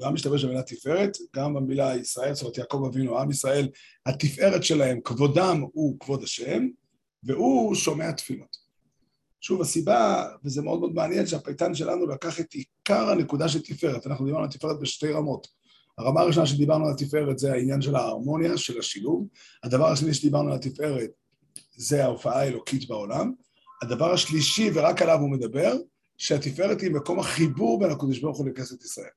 גם 0.01 0.15
משתמש 0.15 0.45
במילה 0.45 0.63
תפארת, 0.63 1.17
גם 1.37 1.55
במילה 1.55 1.97
ישראל, 1.97 2.35
זאת 2.35 2.43
אומרת 2.43 2.59
יעקב 2.59 2.85
אבינו, 2.89 3.19
עם 3.19 3.31
ישראל, 3.31 3.69
התפארת 4.07 4.65
שלהם, 4.65 5.01
כבודם 5.01 5.65
הוא 5.73 6.01
כבוד 6.01 6.23
השם, 6.23 6.69
והוא 7.23 7.75
שומע 7.75 8.13
תפילות. 8.13 8.57
שוב, 9.41 9.61
הסיבה, 9.61 10.29
וזה 10.45 10.63
מאוד 10.63 10.81
מאוד 10.81 10.95
מעניין, 10.95 11.27
שהפייטן 11.27 11.75
שלנו 11.75 12.07
לקח 12.07 12.41
את 12.41 12.53
עיקר 12.53 13.11
הנקודה 13.11 13.49
של 13.49 13.63
תפארת. 13.63 14.07
אנחנו 14.07 14.25
דיברנו 14.25 14.45
על 14.45 14.51
תפארת 14.51 14.81
בשתי 14.81 15.13
רמות. 15.13 15.47
הרמה 15.99 16.21
הראשונה 16.21 16.47
שדיברנו 16.47 16.87
על 16.87 16.93
התפארת 16.93 17.39
זה 17.39 17.53
העניין 17.53 17.83
של 17.83 17.97
ההרמוניה, 17.97 18.59
של 18.59 18.79
השילוב. 18.79 19.29
הדבר 19.63 19.87
השני 19.87 20.15
שדיברנו 20.15 20.51
על 20.51 20.57
התפארת 20.57 21.11
זה 21.77 22.05
ההופעה 22.05 22.41
האלוקית 22.41 22.89
בעולם. 22.89 23.33
הדבר 23.83 24.13
השלישי, 24.13 24.71
ורק 24.75 25.03
עליו 25.03 25.19
הוא 25.19 25.31
מדבר, 25.31 25.77
שהתפארת 26.19 26.81
היא 26.81 26.91
מקום 26.91 27.19
החיבור 27.19 27.81
בין 27.81 27.91
הקדוש 27.91 28.19
ברוך 28.19 28.39
הוא 28.39 28.49
לכנסת 28.49 28.85
ישראל. 28.85 29.09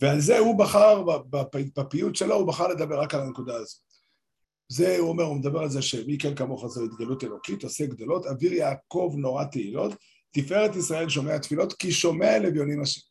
ועל 0.00 0.20
זה 0.20 0.38
הוא 0.38 0.58
בחר, 0.58 1.04
בפיוט 1.76 2.16
שלו, 2.16 2.34
הוא 2.34 2.46
בחר 2.46 2.68
לדבר 2.68 3.00
רק 3.00 3.14
על 3.14 3.20
הנקודה 3.20 3.56
הזו. 3.56 3.76
זה, 4.68 4.98
הוא 4.98 5.08
אומר, 5.08 5.24
הוא 5.24 5.36
מדבר 5.36 5.60
על 5.60 5.68
זה 5.68 5.82
שמי 5.82 6.18
כן 6.18 6.34
כמוך 6.34 6.66
זו 6.66 6.84
התגלות 6.84 7.24
אלוקית, 7.24 7.64
עושה 7.64 7.86
גדולות, 7.86 8.26
אוויר 8.26 8.52
יעקב 8.52 9.14
נורא 9.16 9.44
תהילות, 9.44 9.92
תפארת 10.30 10.76
ישראל 10.76 11.08
שומע 11.08 11.38
תפילות, 11.38 11.72
כי 11.72 11.92
שומע 11.92 12.36
אל 12.36 12.46
אביונים 12.46 12.82
השם. 12.82 13.09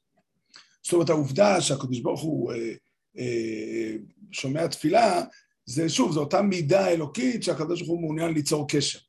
זאת 0.90 0.94
אומרת, 0.94 1.10
העובדה 1.10 1.62
שהקדוש 1.62 2.00
ברוך 2.00 2.22
הוא 2.22 2.54
אה, 2.54 2.74
אה, 3.18 3.96
שומע 4.32 4.68
תפילה, 4.68 5.24
זה 5.66 5.90
שוב, 5.90 6.12
זו 6.12 6.20
אותה 6.20 6.42
מידה 6.42 6.88
אלוקית 6.88 7.44
שהקדוש 7.44 7.80
ברוך 7.80 7.92
הוא 7.92 8.02
מעוניין 8.02 8.34
ליצור 8.34 8.68
קשר. 8.70 9.00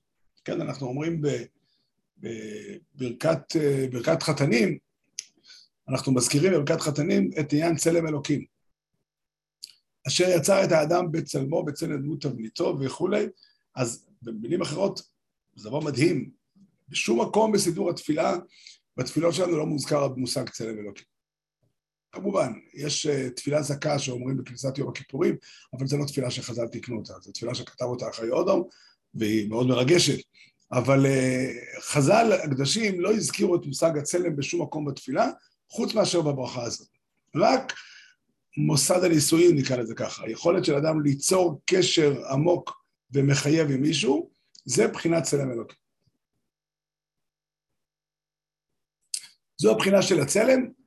כן, 0.45 0.61
אנחנו 0.61 0.87
אומרים 0.87 1.23
בברכת 2.19 3.57
אה, 4.09 4.21
חתנים, 4.21 4.79
אנחנו 5.89 6.13
מזכירים 6.13 6.53
בברכת 6.53 6.81
חתנים 6.81 7.31
את 7.41 7.53
עניין 7.53 7.77
צלם 7.77 8.07
אלוקים. 8.07 8.45
אשר 10.07 10.29
יצר 10.29 10.65
את 10.65 10.73
האדם 10.73 11.13
בצלמו, 11.13 11.65
בצלם 11.65 12.03
דמות 12.03 12.23
תבניתו 12.23 12.77
וכולי, 12.81 13.27
אז 13.75 14.07
במילים 14.23 14.63
אחרות, 14.63 15.03
זה 15.55 15.69
דבר 15.69 15.81
מדהים. 15.81 16.31
בשום 16.89 17.21
מקום 17.21 17.53
בסידור 17.53 17.91
התפילה, 17.91 18.37
בתפילות 18.97 19.35
שלנו 19.35 19.59
לא 19.59 19.67
מוזכר 19.67 20.05
המושג 20.05 20.49
צלם 20.49 20.79
אלוקים. 20.79 21.11
כמובן, 22.13 22.53
יש 22.75 23.07
uh, 23.07 23.31
תפילה 23.37 23.63
זכה 23.63 23.99
שאומרים 23.99 24.37
בכניסת 24.37 24.79
יום 24.79 24.89
הכיפורים, 24.89 25.37
אבל 25.73 25.87
זו 25.87 25.99
לא 25.99 26.05
תפילה 26.05 26.31
שחז"ל 26.31 26.67
תיקנו 26.67 26.99
אותה, 26.99 27.13
זו 27.21 27.33
תפילה 27.33 27.55
שכתב 27.55 27.85
אותה 27.85 28.09
אחרי 28.09 28.31
אודום, 28.31 28.69
והיא 29.15 29.49
מאוד 29.49 29.67
מרגשת. 29.67 30.19
אבל 30.73 31.07
uh, 31.07 31.81
חז"ל 31.83 32.33
הקדשים 32.45 33.01
לא 33.01 33.13
הזכירו 33.13 33.57
את 33.57 33.67
מושג 33.67 33.99
הצלם 33.99 34.37
בשום 34.37 34.63
מקום 34.63 34.85
בתפילה, 34.85 35.31
חוץ 35.69 35.95
מאשר 35.95 36.21
בברכה 36.21 36.63
הזאת. 36.63 36.89
רק 37.37 37.73
מוסד 38.57 39.05
הנישואים, 39.05 39.57
נקרא 39.57 39.77
לזה 39.77 39.95
ככה, 39.95 40.25
היכולת 40.25 40.65
של 40.65 40.75
אדם 40.75 41.03
ליצור 41.03 41.61
קשר 41.65 42.27
עמוק 42.33 42.85
ומחייב 43.13 43.71
עם 43.71 43.83
מישהו, 43.83 44.31
זה 44.65 44.89
בחינת 44.89 45.23
צלם 45.23 45.51
אלוקים. 45.53 45.79
זו 49.61 49.71
הבחינה 49.71 50.03
של 50.03 50.21
הצלם, 50.21 50.80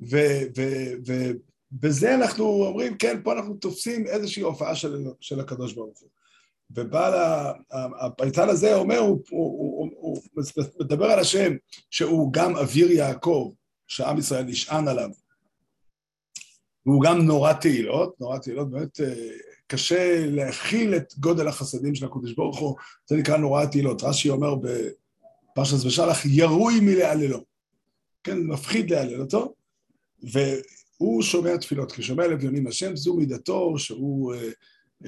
ובזה 0.00 2.14
אנחנו 2.14 2.44
אומרים, 2.44 2.96
כן, 2.96 3.20
פה 3.24 3.32
אנחנו 3.32 3.54
תופסים 3.54 4.06
איזושהי 4.06 4.42
הופעה 4.42 4.74
של, 4.74 5.04
של 5.20 5.40
הקדוש 5.40 5.72
ברוך 5.72 6.00
הוא. 6.00 6.08
ובעל 6.70 7.12
הפייטן 8.00 8.48
הזה 8.48 8.74
אומר, 8.74 8.98
הוא, 8.98 9.20
הוא, 9.30 9.90
הוא, 9.96 10.22
הוא 10.34 10.44
מדבר 10.80 11.06
על 11.06 11.18
השם, 11.18 11.52
שהוא 11.90 12.32
גם 12.32 12.56
אוויר 12.56 12.90
יעקב, 12.90 13.52
שעם 13.86 14.18
ישראל 14.18 14.44
נשען 14.44 14.88
עליו, 14.88 15.08
והוא 16.86 17.02
גם 17.02 17.18
נורא 17.18 17.52
תהילות, 17.52 18.20
נורא 18.20 18.38
תהילות, 18.38 18.70
באמת 18.70 19.00
אה, 19.00 19.28
קשה 19.66 20.26
להכיל 20.26 20.96
את 20.96 21.14
גודל 21.18 21.48
החסדים 21.48 21.94
של 21.94 22.06
הקדוש 22.06 22.32
ברוך 22.32 22.58
הוא, 22.58 22.76
זה 23.06 23.16
נקרא 23.16 23.36
נורא 23.36 23.64
תהילות. 23.64 24.02
רש"י 24.02 24.30
אומר 24.30 24.54
בפרשת 24.54 25.86
ושלח, 25.86 26.24
ירוי 26.24 26.80
מלהללו. 26.80 27.44
כן, 28.24 28.38
מפחיד 28.38 28.90
להלל 28.90 29.20
אותו, 29.20 29.54
והוא 30.22 31.22
שומע 31.22 31.56
תפילות, 31.56 31.92
כי 31.92 32.02
שומע 32.02 32.26
לביונים 32.26 32.66
השם, 32.66 32.96
זו 32.96 33.16
מידתו, 33.16 33.78
שהוא 33.78 34.34
אה, 34.34 34.50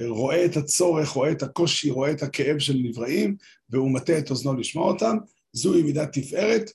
רואה 0.07 0.45
את 0.45 0.57
הצורך, 0.57 1.09
רואה 1.09 1.31
את 1.31 1.43
הקושי, 1.43 1.89
רואה 1.89 2.11
את 2.11 2.23
הכאב 2.23 2.59
של 2.59 2.73
נבראים, 2.83 3.35
והוא 3.69 3.91
מטה 3.91 4.17
את 4.17 4.31
אוזנו 4.31 4.53
לשמוע 4.53 4.91
אותם, 4.91 5.17
זוהי 5.53 5.83
מידת 5.83 6.09
תפארת, 6.13 6.71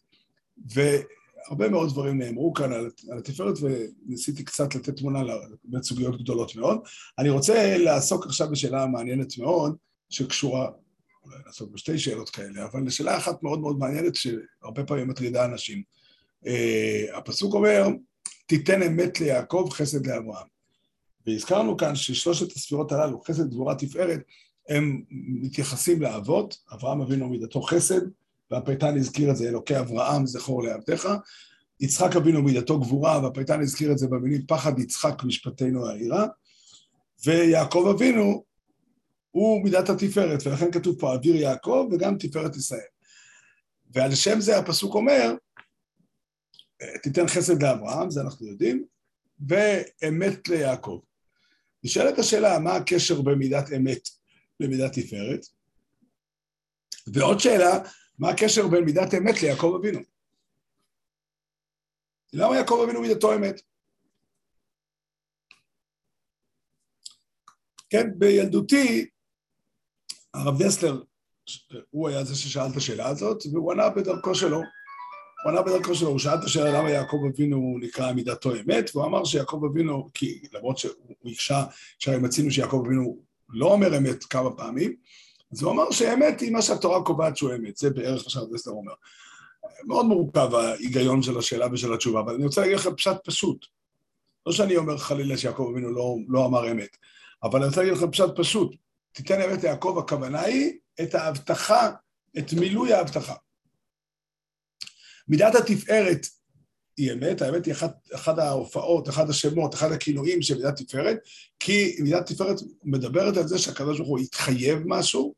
הרבה 1.48 1.68
מאוד 1.68 1.90
דברים 1.90 2.18
נאמרו 2.18 2.54
כאן 2.54 2.72
על, 2.72 2.90
על 3.10 3.18
התפארת, 3.18 3.54
וניסיתי 3.62 4.44
קצת 4.44 4.74
לתת 4.74 4.96
תמונה 4.96 5.22
לבית 5.22 5.82
סוגיות 5.82 6.22
גדולות 6.22 6.56
מאוד. 6.56 6.78
אני 7.18 7.30
רוצה 7.30 7.76
לעסוק 7.78 8.26
עכשיו 8.26 8.50
בשאלה 8.50 8.86
מעניינת 8.86 9.38
מאוד, 9.38 9.76
שקשורה, 10.10 10.70
אולי 11.24 11.36
לעסוק 11.46 11.70
בשתי 11.72 11.98
שאלות 11.98 12.30
כאלה, 12.30 12.64
אבל 12.64 12.86
לשאלה 12.86 13.16
אחת 13.16 13.42
מאוד 13.42 13.60
מאוד 13.60 13.78
מעניינת, 13.78 14.14
שהרבה 14.14 14.84
פעמים 14.84 15.08
מטרידה 15.08 15.44
אנשים. 15.44 15.82
Uh, 16.44 17.16
הפסוק 17.16 17.54
אומר, 17.54 17.88
תיתן 18.48 18.82
אמת 18.82 19.20
ליעקב, 19.20 19.68
חסד 19.72 20.06
לאברהם. 20.06 20.46
והזכרנו 21.26 21.76
כאן 21.76 21.96
ששלושת 21.96 22.52
הספירות 22.52 22.92
הללו, 22.92 23.20
חסד, 23.20 23.50
גבורה, 23.50 23.74
תפארת, 23.74 24.20
הם 24.68 25.02
מתייחסים 25.10 26.02
לאבות, 26.02 26.58
אברהם 26.74 27.00
אבינו 27.00 27.28
מידתו 27.28 27.62
חסד, 27.62 28.00
והפייטן 28.50 28.96
הזכיר 28.96 29.30
את 29.30 29.36
זה, 29.36 29.48
אלוקי 29.48 29.78
אברהם 29.78 30.26
זכור 30.26 30.62
לעבדיך. 30.62 31.08
יצחק 31.80 32.16
אבינו 32.16 32.42
מידתו 32.42 32.80
גבורה, 32.80 33.20
והפייטן 33.22 33.60
הזכיר 33.60 33.92
את 33.92 33.98
זה 33.98 34.06
במילים 34.08 34.46
פחד 34.46 34.78
יצחק 34.78 35.22
משפטנו 35.24 35.88
העירה. 35.88 36.26
ויעקב 37.26 37.92
אבינו 37.94 38.44
הוא 39.30 39.64
מידת 39.64 39.88
התפארת, 39.88 40.46
ולכן 40.46 40.70
כתוב 40.70 40.98
פה 40.98 41.14
אוויר 41.14 41.36
יעקב 41.36 41.88
וגם 41.92 42.18
תפארת 42.18 42.56
ישראל. 42.56 42.80
ועל 43.90 44.14
שם 44.14 44.40
זה 44.40 44.58
הפסוק 44.58 44.94
אומר, 44.94 45.34
תיתן 47.02 47.28
חסד 47.28 47.62
לאברהם, 47.62 48.10
זה 48.10 48.20
אנחנו 48.20 48.46
יודעים, 48.46 48.84
ואמת 49.48 50.48
ליעקב. 50.48 51.00
נשאלת 51.84 52.18
השאלה, 52.18 52.58
מה 52.58 52.76
הקשר 52.76 53.22
בין 53.22 53.34
מידת 53.34 53.72
אמת 53.76 54.08
למידת 54.60 54.92
תפארת? 54.92 55.46
ועוד 57.14 57.40
שאלה, 57.40 57.78
מה 58.18 58.30
הקשר 58.30 58.68
בין 58.68 58.84
מידת 58.84 59.14
אמת 59.14 59.42
ליעקב 59.42 59.74
אבינו? 59.80 60.00
למה 62.32 62.56
יעקב 62.56 62.80
אבינו 62.84 63.00
מידתו 63.00 63.34
אמת? 63.34 63.60
כן, 67.90 68.18
בילדותי, 68.18 69.08
הרב 70.34 70.62
דסלר, 70.62 71.02
הוא 71.90 72.08
היה 72.08 72.24
זה 72.24 72.34
ששאל 72.34 72.66
את 72.72 72.76
השאלה 72.76 73.08
הזאת, 73.08 73.42
והוא 73.52 73.72
ענה 73.72 73.90
בדרכו 73.90 74.34
שלו. 74.34 74.60
הוא 75.42 75.52
ענה 75.52 75.62
בדרכו 75.62 75.94
שלו, 75.94 76.08
הוא 76.08 76.18
שאל 76.18 76.34
את 76.34 76.44
השאלה 76.44 76.78
למה 76.78 76.90
יעקב 76.90 77.16
אבינו 77.32 77.76
נקרא 77.80 78.12
מידתו 78.12 78.52
אמת, 78.54 78.90
והוא 78.94 79.06
אמר 79.06 79.24
שיעקב 79.24 79.64
אבינו, 79.64 80.10
כי 80.14 80.42
למרות 80.52 80.78
שהוא 80.78 80.92
הקשה, 81.24 81.64
מצינו 82.20 82.50
שיעקב 82.50 82.82
אבינו 82.86 83.18
לא 83.48 83.66
אומר 83.66 83.98
אמת 83.98 84.24
כמה 84.24 84.50
פעמים, 84.50 84.96
אז 85.52 85.62
הוא 85.62 85.72
אמר 85.72 85.90
שאמת 85.90 86.40
היא 86.40 86.52
מה 86.52 86.62
שהתורה 86.62 87.02
קובעת 87.02 87.36
שהוא 87.36 87.54
אמת, 87.54 87.76
זה 87.76 87.90
בערך 87.90 88.22
מה 88.24 88.30
שהרדסטר 88.30 88.70
אומר. 88.70 88.92
מאוד 89.86 90.06
מורכב 90.06 90.54
ההיגיון 90.54 91.22
של 91.22 91.38
השאלה 91.38 91.66
ושל 91.72 91.94
התשובה, 91.94 92.20
אבל 92.20 92.34
אני 92.34 92.44
רוצה 92.44 92.60
להגיד 92.60 92.76
לך 92.76 92.88
פשט 92.96 93.16
פשוט. 93.24 93.66
לא 94.46 94.52
שאני 94.52 94.76
אומר 94.76 94.98
חלילה 94.98 95.36
שיעקב 95.36 95.68
אבינו 95.72 95.92
לא, 95.92 96.16
לא 96.28 96.46
אמר 96.46 96.70
אמת, 96.70 96.96
אבל 97.42 97.58
אני 97.58 97.68
רוצה 97.68 97.80
להגיד 97.80 97.96
לך 97.96 98.04
פשט 98.10 98.30
פשוט. 98.36 98.74
תיתן 99.12 99.40
אמת 99.40 99.62
ליעקב, 99.62 99.96
הכוונה 99.98 100.40
היא 100.40 100.72
את 101.02 101.14
ההבטחה, 101.14 101.90
את 102.38 102.52
מילוי 102.52 102.92
ההבטחה. 102.92 103.34
מידת 105.28 105.54
התפארת 105.54 106.26
היא 106.96 107.12
אמת, 107.12 107.42
האמת 107.42 107.66
היא 107.66 107.74
אחת, 107.74 107.96
אחת 108.14 108.38
ההופעות, 108.38 109.08
אחד 109.08 109.30
השמות, 109.30 109.74
אחד 109.74 109.92
הכינויים 109.92 110.42
של 110.42 110.56
מידת 110.56 110.76
תפארת, 110.76 111.18
כי 111.60 111.96
מידת 112.00 112.26
תפארת 112.26 112.56
מדברת 112.84 113.36
על 113.36 113.48
זה 113.48 113.58
שהקדוש 113.58 113.98
ברוך 113.98 114.08
הוא 114.08 114.18
התחייב 114.18 114.78
משהו, 114.86 115.34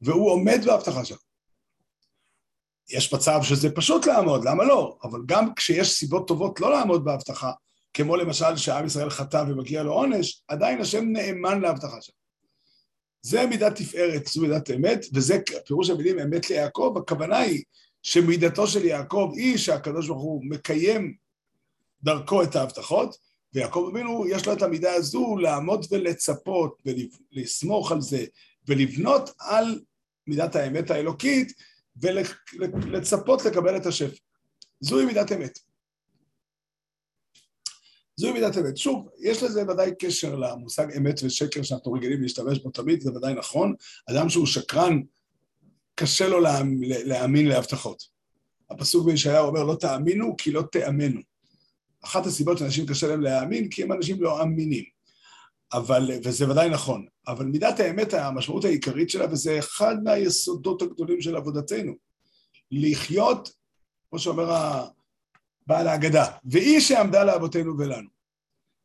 והוא 0.00 0.30
עומד 0.30 0.60
בהבטחה 0.66 1.04
שלו. 1.04 1.16
יש 2.90 3.14
מצב 3.14 3.40
שזה 3.42 3.70
פשוט 3.70 4.06
לעמוד, 4.06 4.44
למה 4.44 4.64
לא? 4.64 4.98
אבל 5.02 5.20
גם 5.26 5.54
כשיש 5.54 5.92
סיבות 5.92 6.28
טובות 6.28 6.60
לא 6.60 6.70
לעמוד 6.70 7.04
בהבטחה, 7.04 7.52
כמו 7.94 8.16
למשל 8.16 8.56
שעם 8.56 8.86
ישראל 8.86 9.10
חטא 9.10 9.44
ומגיע 9.48 9.82
לו 9.82 9.92
עונש, 9.92 10.42
עדיין 10.48 10.80
השם 10.80 11.04
נאמן 11.04 11.60
להבטחה 11.60 12.00
שלו. 12.00 12.14
זה 13.22 13.46
מידת 13.46 13.74
תפארת, 13.76 14.26
זו 14.26 14.42
מידת 14.42 14.70
אמת, 14.70 15.06
וזה 15.14 15.38
פירוש 15.66 15.90
המילים 15.90 16.18
אמת 16.18 16.50
ליעקב, 16.50 16.94
הכוונה 16.98 17.38
היא 17.38 17.64
שמידתו 18.06 18.66
של 18.66 18.84
יעקב 18.84 19.32
היא 19.36 19.56
שהקדוש 19.56 20.08
ברוך 20.08 20.22
הוא 20.22 20.44
מקיים 20.44 21.16
דרכו 22.02 22.42
את 22.42 22.56
ההבטחות, 22.56 23.16
ויעקב 23.54 23.88
אבינו 23.92 24.26
יש 24.28 24.46
לו 24.46 24.52
את 24.52 24.62
המידה 24.62 24.92
הזו 24.92 25.36
לעמוד 25.36 25.86
ולצפות 25.90 26.82
ולסמוך 27.32 27.92
על 27.92 28.00
זה 28.00 28.24
ולבנות 28.68 29.30
על 29.38 29.80
מידת 30.26 30.56
האמת 30.56 30.90
האלוקית 30.90 31.52
ולצפות 31.96 33.44
לקבל 33.44 33.76
את 33.76 33.86
השפע. 33.86 34.16
זוהי 34.80 35.06
מידת 35.06 35.32
אמת. 35.32 35.58
זוהי 38.16 38.32
מידת 38.32 38.58
אמת. 38.58 38.76
שוב, 38.76 39.08
יש 39.18 39.42
לזה 39.42 39.62
ודאי 39.62 39.90
קשר 39.98 40.34
למושג 40.34 40.96
אמת 40.96 41.20
ושקר 41.24 41.62
שאנחנו 41.62 41.92
רגילים 41.92 42.22
להשתמש 42.22 42.58
בו 42.58 42.70
תמיד, 42.70 43.00
זה 43.00 43.10
ודאי 43.10 43.34
נכון. 43.34 43.74
אדם 44.10 44.28
שהוא 44.28 44.46
שקרן, 44.46 45.00
קשה 45.98 46.28
לו 46.28 46.40
להאמין 47.04 47.48
להבטחות. 47.48 48.02
הפסוק 48.70 49.06
בישעיהו 49.06 49.46
אומר, 49.46 49.64
לא 49.64 49.74
תאמינו 49.74 50.34
כי 50.38 50.52
לא 50.52 50.62
תאמנו. 50.72 51.20
אחת 52.04 52.26
הסיבות 52.26 52.58
שאנשים 52.58 52.86
קשה 52.86 53.06
להם 53.06 53.20
להאמין, 53.20 53.68
כי 53.68 53.82
הם 53.82 53.92
אנשים 53.92 54.22
לא 54.22 54.42
אמינים. 54.42 54.84
אבל, 55.72 56.10
וזה 56.24 56.50
ודאי 56.50 56.70
נכון, 56.70 57.06
אבל 57.28 57.46
מידת 57.46 57.80
האמת, 57.80 58.14
המשמעות 58.14 58.64
העיקרית 58.64 59.10
שלה, 59.10 59.26
וזה 59.30 59.58
אחד 59.58 59.96
מהיסודות 60.04 60.82
הגדולים 60.82 61.20
של 61.20 61.36
עבודתנו, 61.36 61.92
לחיות, 62.70 63.52
כמו 64.10 64.18
שאומר 64.18 64.84
בעל 65.66 65.88
ההגדה, 65.88 66.26
והיא 66.44 66.80
שעמדה 66.80 67.24
לאבותינו 67.24 67.78
ולנו. 67.78 68.08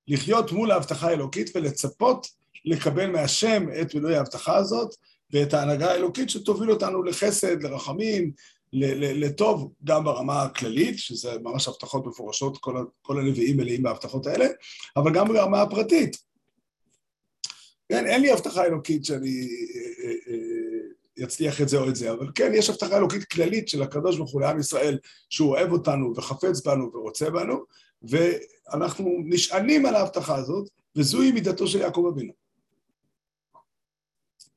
לחיות 0.08 0.52
מול 0.52 0.72
ההבטחה 0.72 1.08
האלוקית 1.08 1.56
ולצפות 1.56 2.28
לקבל 2.66 3.12
מהשם 3.12 3.66
את 3.82 3.96
מילוי 3.96 4.16
ההבטחה 4.16 4.56
הזאת, 4.56 4.96
ואת 5.34 5.54
ההנהגה 5.54 5.92
האלוקית 5.92 6.30
שתוביל 6.30 6.72
אותנו 6.72 7.04
לחסד, 7.04 7.64
לרחמים, 7.64 8.32
לטוב, 8.74 9.74
גם 9.84 10.04
ברמה 10.04 10.44
הכללית, 10.44 11.00
שזה 11.00 11.32
ממש 11.44 11.68
הבטחות 11.68 12.08
מפורשות, 12.08 12.58
כל, 12.58 12.86
כל 13.02 13.20
הנביאים 13.20 13.58
מלאים 13.58 13.84
בהבטחות 13.84 14.28
האלה, 14.28 14.46
אבל 14.98 15.14
גם 15.14 15.28
ברמה 15.28 15.62
הפרטית. 15.62 16.18
כן, 17.90 18.08
אין 18.08 18.22
לי 18.22 18.32
הבטחה 18.32 18.66
אלוקית 18.66 19.06
שאני 19.06 19.48
אצליח 21.24 21.62
את 21.62 21.70
זה 21.70 21.78
או 21.78 21.90
את 21.90 21.96
זה, 21.96 22.12
אבל 22.12 22.28
כן, 22.36 22.52
יש 22.56 22.70
הבטחה 22.70 22.98
אלוקית 22.98 23.24
כללית 23.24 23.68
של 23.68 23.82
הקדוש 23.82 24.18
ברוך 24.18 24.32
הוא 24.32 24.42
לעם 24.42 24.60
ישראל, 24.60 24.98
שהוא 25.30 25.50
אוהב 25.50 25.72
אותנו 25.72 26.14
וחפץ 26.16 26.62
בנו 26.66 26.92
ורוצה 26.94 27.30
בנו, 27.30 27.64
ואנחנו 28.02 29.18
נשענים 29.26 29.86
על 29.86 29.96
ההבטחה 29.96 30.36
הזאת, 30.36 30.70
וזוהי 30.96 31.32
מידתו 31.32 31.68
של 31.68 31.80
יעקב 31.80 32.12
אבינו. 32.14 32.41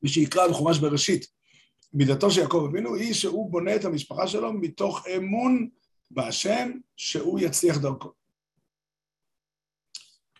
מי 0.04 0.10
שיקרא 0.10 0.48
בחומש 0.48 0.78
בראשית, 0.78 1.26
מידתו 1.92 2.30
של 2.30 2.40
יעקב 2.40 2.66
אבינו 2.70 2.94
היא 2.94 3.14
שהוא 3.14 3.50
בונה 3.50 3.76
את 3.76 3.84
המשפחה 3.84 4.26
שלו 4.26 4.52
מתוך 4.52 5.06
אמון 5.16 5.68
בהשם 6.10 6.70
שהוא 6.96 7.40
יצליח 7.40 7.78
דרכו. 7.78 8.12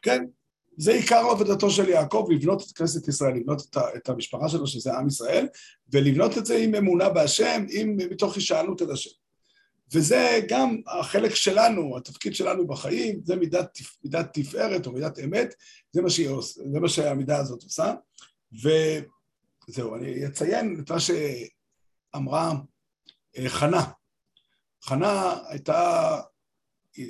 כן, 0.03 0.25
זה 0.77 0.93
עיקר 0.93 1.27
עבודתו 1.31 1.71
של 1.71 1.89
יעקב, 1.89 2.27
לבנות 2.31 2.63
את 2.63 2.77
כנסת 2.77 3.09
ישראל, 3.09 3.35
לבנות 3.37 3.61
את, 3.61 3.77
את 3.97 4.09
המשפחה 4.09 4.49
שלו, 4.49 4.67
שזה 4.67 4.95
עם 4.95 5.07
ישראל, 5.07 5.49
ולבנות 5.93 6.39
את 6.39 6.47
זה 6.47 6.57
עם 6.57 6.75
אמונה 6.75 7.09
בהשם, 7.09 7.65
עם, 7.71 7.97
מתוך 7.97 8.35
הישענות 8.35 8.83
על 8.83 8.93
השם. 8.93 9.11
וזה 9.93 10.41
גם 10.49 10.81
החלק 10.87 11.35
שלנו, 11.35 11.97
התפקיד 11.97 12.35
שלנו 12.35 12.67
בחיים, 12.67 13.21
זה 13.25 13.37
מידת, 13.37 13.79
מידת 14.05 14.27
תפארת 14.33 14.87
או 14.87 14.93
מידת 14.93 15.19
אמת, 15.19 15.55
זה 15.93 16.03
מה, 16.03 16.11
שהיא, 16.11 16.31
זה 16.73 16.81
מה 16.81 16.89
שהמידה 16.89 17.39
הזאת 17.39 17.63
עושה. 17.63 17.95
וזהו, 19.69 19.97
אני 19.97 20.27
אציין 20.27 20.81
את 20.81 20.91
מה 20.91 20.97
שאמרה 21.01 22.53
אה, 23.39 23.49
חנה. 23.49 23.91
חנה 24.85 25.35
הייתה 25.49 26.21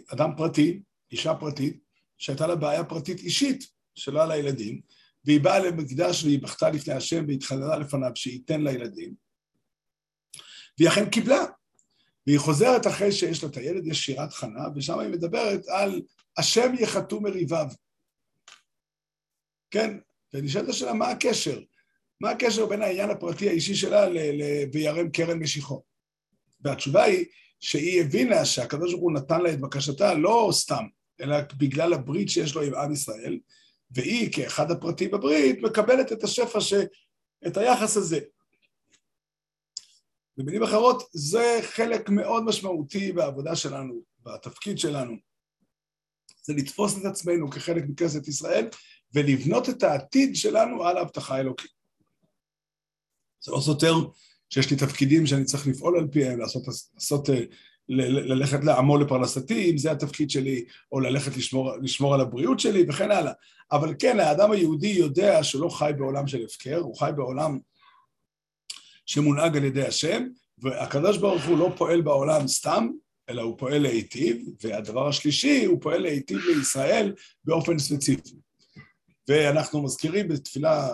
אדם 0.08 0.30
פרטי, 0.36 0.82
אישה 1.10 1.34
פרטית, 1.34 1.84
שהייתה 2.18 2.46
לה 2.46 2.56
בעיה 2.56 2.84
פרטית 2.84 3.18
אישית 3.18 3.64
שלא 3.94 4.18
היה 4.18 4.26
לה 4.26 4.36
ילדים, 4.36 4.80
והיא 5.24 5.40
באה 5.40 5.58
למקדש 5.58 6.24
והיא 6.24 6.42
בכתה 6.42 6.70
לפני 6.70 6.94
השם 6.94 7.24
והתחננה 7.28 7.76
לפניו 7.76 8.10
שייתן 8.14 8.60
לה 8.60 8.72
ילדים, 8.72 9.14
והיא 10.78 10.88
אכן 10.88 11.10
קיבלה. 11.10 11.44
והיא 12.26 12.38
חוזרת 12.38 12.86
אחרי 12.86 13.12
שיש 13.12 13.42
לה 13.42 13.48
את 13.48 13.56
הילד, 13.56 13.86
יש 13.86 14.04
שירת 14.04 14.32
חנה, 14.32 14.68
ושם 14.76 14.98
היא 14.98 15.10
מדברת 15.10 15.68
על 15.68 16.02
השם 16.38 16.72
יחתו 16.80 17.20
מריביו. 17.20 17.66
כן, 19.70 19.98
ונשאלת 20.34 20.68
השאלה, 20.68 20.92
מה 20.92 21.08
הקשר? 21.08 21.60
מה 22.24 22.30
הקשר 22.30 22.66
בין 22.66 22.82
העניין 22.82 23.10
הפרטי 23.10 23.48
האישי 23.48 23.74
שלה 23.74 24.08
ל"וירם 24.08 25.10
קרן 25.10 25.38
משיחו"? 25.38 25.82
והתשובה 26.60 27.02
היא 27.02 27.24
שהיא 27.60 28.00
הבינה 28.00 28.44
שהקדוש 28.44 28.90
ברוך 28.90 29.02
הוא 29.02 29.12
נתן 29.12 29.40
לה 29.40 29.52
את 29.52 29.60
בקשתה 29.60 30.14
לא 30.14 30.48
סתם, 30.52 30.84
אלא 31.20 31.36
בגלל 31.58 31.92
הברית 31.92 32.28
שיש 32.28 32.54
לו 32.54 32.62
עם 32.62 32.74
עם 32.74 32.92
ישראל, 32.92 33.38
והיא 33.90 34.32
כאחד 34.32 34.70
הפרטים 34.70 35.10
בברית 35.10 35.58
מקבלת 35.62 36.12
את 36.12 36.24
השפע, 36.24 36.60
ש... 36.60 36.74
את 37.46 37.56
היחס 37.56 37.96
הזה. 37.96 38.20
במילים 40.36 40.62
אחרות, 40.62 41.02
זה 41.12 41.60
חלק 41.62 42.08
מאוד 42.08 42.44
משמעותי 42.44 43.12
בעבודה 43.12 43.56
שלנו, 43.56 44.02
בתפקיד 44.22 44.78
שלנו. 44.78 45.16
זה 46.42 46.54
לתפוס 46.54 46.98
את 46.98 47.04
עצמנו 47.04 47.50
כחלק 47.50 47.84
מכנסת 47.88 48.28
ישראל 48.28 48.68
ולבנות 49.14 49.68
את 49.68 49.82
העתיד 49.82 50.36
שלנו 50.36 50.84
על 50.84 50.96
ההבטחה 50.96 51.36
האלוקית. 51.36 51.83
זה 53.44 53.52
לא 53.52 53.60
סותר 53.60 53.94
שיש 54.50 54.70
לי 54.70 54.76
תפקידים 54.76 55.26
שאני 55.26 55.44
צריך 55.44 55.66
לפעול 55.66 55.98
על 55.98 56.08
פיהם, 56.08 56.40
לעשות, 56.40 56.62
לעשות 56.94 57.30
אה, 57.30 57.40
ללכת 57.88 58.64
לעמול 58.64 59.02
לפרנסתי, 59.02 59.70
אם 59.70 59.78
זה 59.78 59.90
התפקיד 59.90 60.30
שלי, 60.30 60.64
או 60.92 61.00
ללכת 61.00 61.36
לשמור, 61.36 61.72
לשמור 61.82 62.14
על 62.14 62.20
הבריאות 62.20 62.60
שלי 62.60 62.84
וכן 62.88 63.10
הלאה. 63.10 63.32
אבל 63.72 63.94
כן, 63.98 64.20
האדם 64.20 64.50
היהודי 64.50 64.88
יודע 64.88 65.42
שלא 65.42 65.68
חי 65.68 65.92
בעולם 65.98 66.26
של 66.26 66.44
הפקר, 66.44 66.76
הוא 66.76 66.96
חי 66.96 67.10
בעולם 67.16 67.58
שמונהג 69.06 69.56
על 69.56 69.64
ידי 69.64 69.86
השם, 69.86 70.26
והקדוש 70.58 71.18
ברוך 71.18 71.44
הוא 71.44 71.58
לא 71.58 71.72
פועל 71.76 72.00
בעולם 72.00 72.48
סתם, 72.48 72.88
אלא 73.28 73.42
הוא 73.42 73.58
פועל 73.58 73.82
להיטיב, 73.82 74.46
והדבר 74.62 75.08
השלישי, 75.08 75.64
הוא 75.64 75.80
פועל 75.80 76.00
להיטיב 76.00 76.38
לישראל 76.38 77.14
באופן 77.44 77.78
ספציפי. 77.78 78.30
ואנחנו 79.28 79.82
מזכירים 79.82 80.28
בתפילה, 80.28 80.90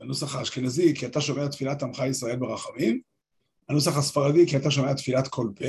בנוסח 0.00 0.36
האשכנזי, 0.36 0.94
כי 0.94 1.06
אתה 1.06 1.20
שומע 1.20 1.48
תפילת 1.48 1.82
עמך 1.82 2.02
ישראל 2.10 2.36
ברחמים, 2.36 3.00
הנוסח 3.68 3.96
הספרדי, 3.96 4.46
כי 4.46 4.56
אתה 4.56 4.70
שומע 4.70 4.94
תפילת 4.94 5.28
כל 5.28 5.48
פה, 5.56 5.64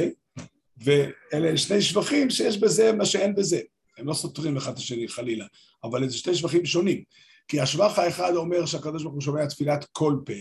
ואלה 0.78 1.58
שני 1.58 1.82
שבחים 1.82 2.30
שיש 2.30 2.58
בזה 2.58 2.94
מה 2.94 3.06
שאין 3.06 3.36
בזה. 3.36 3.60
הם 3.98 4.08
לא 4.08 4.14
סותרים 4.14 4.58
אחד 4.58 4.72
את 4.72 4.78
השני 4.78 5.08
חלילה, 5.08 5.46
אבל 5.84 6.10
זה 6.10 6.18
שני 6.18 6.36
שבחים 6.36 6.66
שונים. 6.66 7.04
כי 7.48 7.60
השבח 7.60 8.00
האחד 8.00 8.36
אומר 8.36 8.66
שהקדוש 8.66 9.04
ברוך 9.04 9.14
הוא 9.14 9.22
שומע 9.22 9.46
תפילת 9.46 9.86
כל 9.92 10.16
פה, 10.26 10.34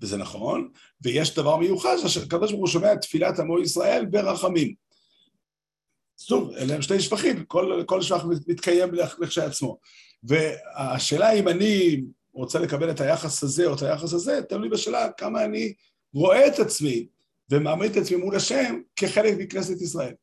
וזה 0.00 0.16
נכון, 0.16 0.68
ויש 1.02 1.34
דבר 1.34 1.56
מיוחד 1.56 1.96
שהקדוש 2.06 2.50
ברוך 2.50 2.60
הוא 2.60 2.68
שומע 2.68 2.94
תפילת 2.94 3.38
עמו 3.38 3.58
ישראל 3.58 4.06
ברחמים. 4.06 4.74
שוב, 6.20 6.50
אלה 6.50 6.74
הם 6.74 6.82
שני 6.82 7.00
שבחים, 7.00 7.44
כל, 7.44 7.82
כל 7.86 8.02
שבח 8.02 8.24
מתקיים 8.46 8.94
לכשעצמו. 8.94 9.78
והשאלה 10.22 11.32
אם 11.32 11.48
אני 11.48 12.00
רוצה 12.32 12.58
לקבל 12.58 12.90
את 12.90 13.00
היחס 13.00 13.42
הזה 13.42 13.66
או 13.66 13.74
את 13.74 13.82
היחס 13.82 14.12
הזה, 14.12 14.42
תלוי 14.48 14.68
בשאלה 14.68 15.12
כמה 15.12 15.44
אני 15.44 15.74
רואה 16.14 16.46
את 16.46 16.58
עצמי 16.58 17.06
ומעמיד 17.50 17.90
את 17.90 17.96
עצמי 17.96 18.16
מול 18.16 18.36
השם 18.36 18.80
כחלק 18.96 19.34
מכנסת 19.38 19.80
ישראל. 19.80 20.14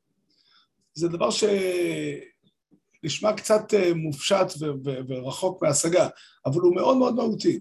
זה 0.94 1.08
דבר 1.08 1.30
שנשמע 3.04 3.34
קצת 3.34 3.74
אה, 3.74 3.94
מופשט 3.94 4.48
ורחוק 5.08 5.64
מהשגה, 5.64 6.08
אבל 6.46 6.60
הוא 6.62 6.76
מאוד 6.76 6.98
מאוד 6.98 7.16
מהותי. 7.16 7.60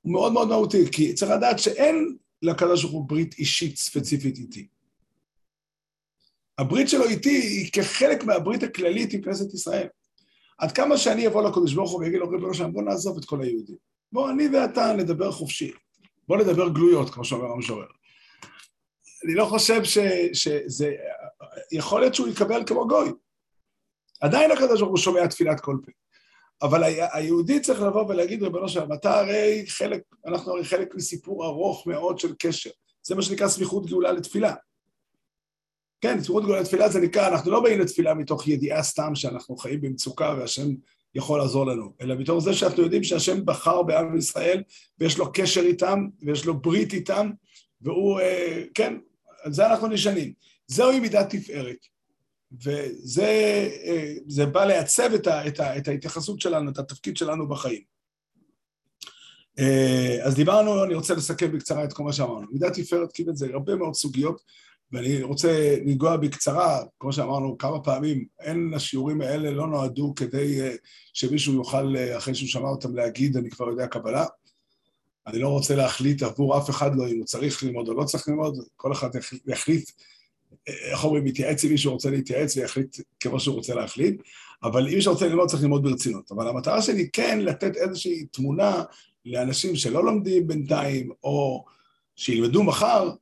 הוא 0.00 0.12
מאוד 0.12 0.32
מאוד 0.32 0.48
מהותי, 0.48 0.92
כי 0.92 1.14
צריך 1.14 1.30
לדעת 1.30 1.58
שאין 1.58 2.16
לקדוש 2.42 2.82
ברוך 2.82 2.94
הוא 2.94 3.08
ברית 3.08 3.34
אישית 3.38 3.76
ספציפית 3.76 4.38
איתי. 4.38 4.68
הברית 6.58 6.88
שלו 6.88 7.04
איתי 7.04 7.36
היא 7.36 7.72
כחלק 7.72 8.24
מהברית 8.24 8.62
הכללית 8.62 9.12
עם 9.12 9.22
כנסת 9.22 9.54
ישראל. 9.54 9.88
עד 10.58 10.72
כמה 10.72 10.96
שאני 10.96 11.26
אבוא 11.26 11.42
לקדוש 11.42 11.74
ברוך 11.74 11.90
הוא 11.90 12.00
ויגיד 12.00 12.20
לו, 12.20 12.30
ריבונו 12.30 12.54
שלם, 12.54 12.72
בוא 12.72 12.82
נעזוב 12.82 13.18
את 13.18 13.24
כל 13.24 13.42
היהודים. 13.42 13.76
בוא, 14.12 14.30
אני 14.30 14.48
ואתה 14.48 14.92
נדבר 14.92 15.32
חופשי. 15.32 15.72
בוא 16.28 16.36
נדבר 16.36 16.68
גלויות, 16.68 17.10
כמו 17.10 17.24
שאומר 17.24 17.52
המשורר. 17.52 17.86
אני 19.24 19.34
לא 19.34 19.44
חושב 19.44 19.84
ש, 19.84 19.98
שזה... 20.32 20.92
יכול 21.72 22.00
להיות 22.00 22.14
שהוא 22.14 22.28
יקבל 22.28 22.62
כמו 22.66 22.88
גוי. 22.88 23.12
עדיין 24.20 24.50
הקדוש 24.50 24.80
ברוך 24.80 24.90
הוא 24.90 24.98
שומע 24.98 25.26
תפילת 25.26 25.60
כל 25.60 25.76
פה. 25.84 25.92
אבל 26.62 26.84
היהודי 27.12 27.60
צריך 27.60 27.82
לבוא 27.82 28.04
ולהגיד, 28.08 28.42
ריבונו 28.42 28.68
שלם, 28.68 28.92
אתה 28.92 29.20
הרי 29.20 29.64
חלק, 29.68 30.02
אנחנו 30.26 30.52
הרי 30.52 30.64
חלק 30.64 30.94
מסיפור 30.94 31.46
ארוך 31.46 31.86
מאוד 31.86 32.18
של 32.18 32.34
קשר. 32.38 32.70
זה 33.02 33.14
מה 33.14 33.22
שנקרא 33.22 33.48
סמיכות 33.48 33.86
גאולה 33.86 34.12
לתפילה. 34.12 34.54
כן, 36.00 36.20
סמיכות 36.20 36.44
גאולה 36.44 36.60
לתפילה 36.60 36.88
זה 36.88 37.00
נקרא, 37.00 37.28
אנחנו 37.28 37.50
לא 37.50 37.60
באים 37.60 37.80
לתפילה 37.80 38.14
מתוך 38.14 38.48
ידיעה 38.48 38.82
סתם 38.82 39.14
שאנחנו 39.14 39.56
חיים 39.56 39.80
במצוקה 39.80 40.34
והשם 40.38 40.68
יכול 41.14 41.38
לעזור 41.38 41.66
לנו, 41.66 41.92
אלא 42.00 42.14
מתוך 42.14 42.38
זה 42.38 42.54
שאנחנו 42.54 42.82
יודעים 42.82 43.04
שהשם 43.04 43.46
בחר 43.46 43.82
בעם 43.82 44.16
ישראל 44.16 44.62
ויש 44.98 45.18
לו 45.18 45.32
קשר 45.32 45.60
איתם 45.60 46.06
ויש 46.22 46.44
לו 46.44 46.60
ברית 46.60 46.92
איתם, 46.92 47.30
והוא, 47.80 48.20
אה, 48.20 48.62
כן, 48.74 48.98
על 49.42 49.52
זה 49.52 49.66
אנחנו 49.66 49.86
נשענים. 49.86 50.32
זוהי 50.66 51.00
מידת 51.00 51.30
תפארת. 51.30 51.86
וזה 52.52 54.46
בא 54.52 54.64
לעצב 54.64 55.10
את, 55.14 55.26
ה, 55.26 55.46
את, 55.46 55.60
ה, 55.60 55.76
את 55.76 55.88
ההתייחסות 55.88 56.40
שלנו, 56.40 56.70
את 56.70 56.78
התפקיד 56.78 57.16
שלנו 57.16 57.48
בחיים. 57.48 57.82
אה, 59.58 60.18
אז 60.22 60.34
דיברנו, 60.34 60.84
אני 60.84 60.94
רוצה 60.94 61.14
לסכם 61.14 61.52
בקצרה 61.52 61.84
את 61.84 61.92
כל 61.92 62.02
מה 62.02 62.12
שאמרנו. 62.12 62.46
מידת 62.50 62.72
תפארת 62.72 63.12
קיבל 63.12 63.34
זה 63.34 63.46
הרבה 63.52 63.76
מאוד 63.76 63.94
סוגיות, 63.94 64.42
ואני 64.92 65.22
רוצה 65.22 65.76
לנגוע 65.84 66.16
בקצרה, 66.16 66.82
כמו 67.00 67.12
שאמרנו 67.12 67.58
כמה 67.58 67.80
פעמים, 67.80 68.24
אין 68.40 68.72
השיעורים 68.74 69.20
האלה 69.20 69.50
לא 69.50 69.66
נועדו 69.66 70.12
כדי 70.16 70.60
אה, 70.60 70.74
שמישהו 71.12 71.54
יוכל, 71.54 71.96
אה, 71.96 72.16
אחרי 72.16 72.34
שהוא 72.34 72.48
שמע 72.48 72.68
אותם, 72.68 72.94
להגיד, 72.94 73.36
אני 73.36 73.50
כבר 73.50 73.68
יודע 73.68 73.86
קבלה. 73.86 74.26
אני 75.26 75.38
לא 75.38 75.48
רוצה 75.48 75.76
להחליט 75.76 76.22
עבור 76.22 76.58
אף 76.58 76.70
אחד 76.70 76.96
לא 76.96 77.08
אם 77.08 77.16
הוא 77.18 77.24
צריך 77.24 77.62
ללמוד 77.62 77.88
או 77.88 77.94
לא 77.94 78.04
צריך 78.04 78.28
ללמוד, 78.28 78.58
כל 78.76 78.92
אחד 78.92 79.08
יחליט 79.46 79.90
איך 80.66 81.04
אומרים, 81.04 81.24
מתייעץ 81.24 81.64
עם 81.64 81.70
מי 81.70 81.78
שרוצה 81.78 82.10
להתייעץ 82.10 82.56
ויחליט 82.56 82.96
כמו 83.20 83.40
שהוא 83.40 83.56
רוצה 83.56 83.74
להחליט, 83.74 84.22
אבל 84.62 84.88
אם 84.88 84.94
מי 84.94 85.02
שרוצה 85.02 85.26
ללמוד 85.26 85.48
צריך 85.48 85.62
ללמוד 85.62 85.82
ברצינות. 85.82 86.32
אבל 86.32 86.48
המטרה 86.48 86.82
שלי 86.82 87.08
כן 87.12 87.38
לתת 87.42 87.76
איזושהי 87.76 88.26
תמונה 88.26 88.82
לאנשים 89.26 89.76
שלא 89.76 90.04
לומדים 90.04 90.46
בינתיים, 90.46 91.10
או 91.24 91.64
שילמדו 92.16 92.62
מחר, 92.62 93.10
אה, 93.10 93.14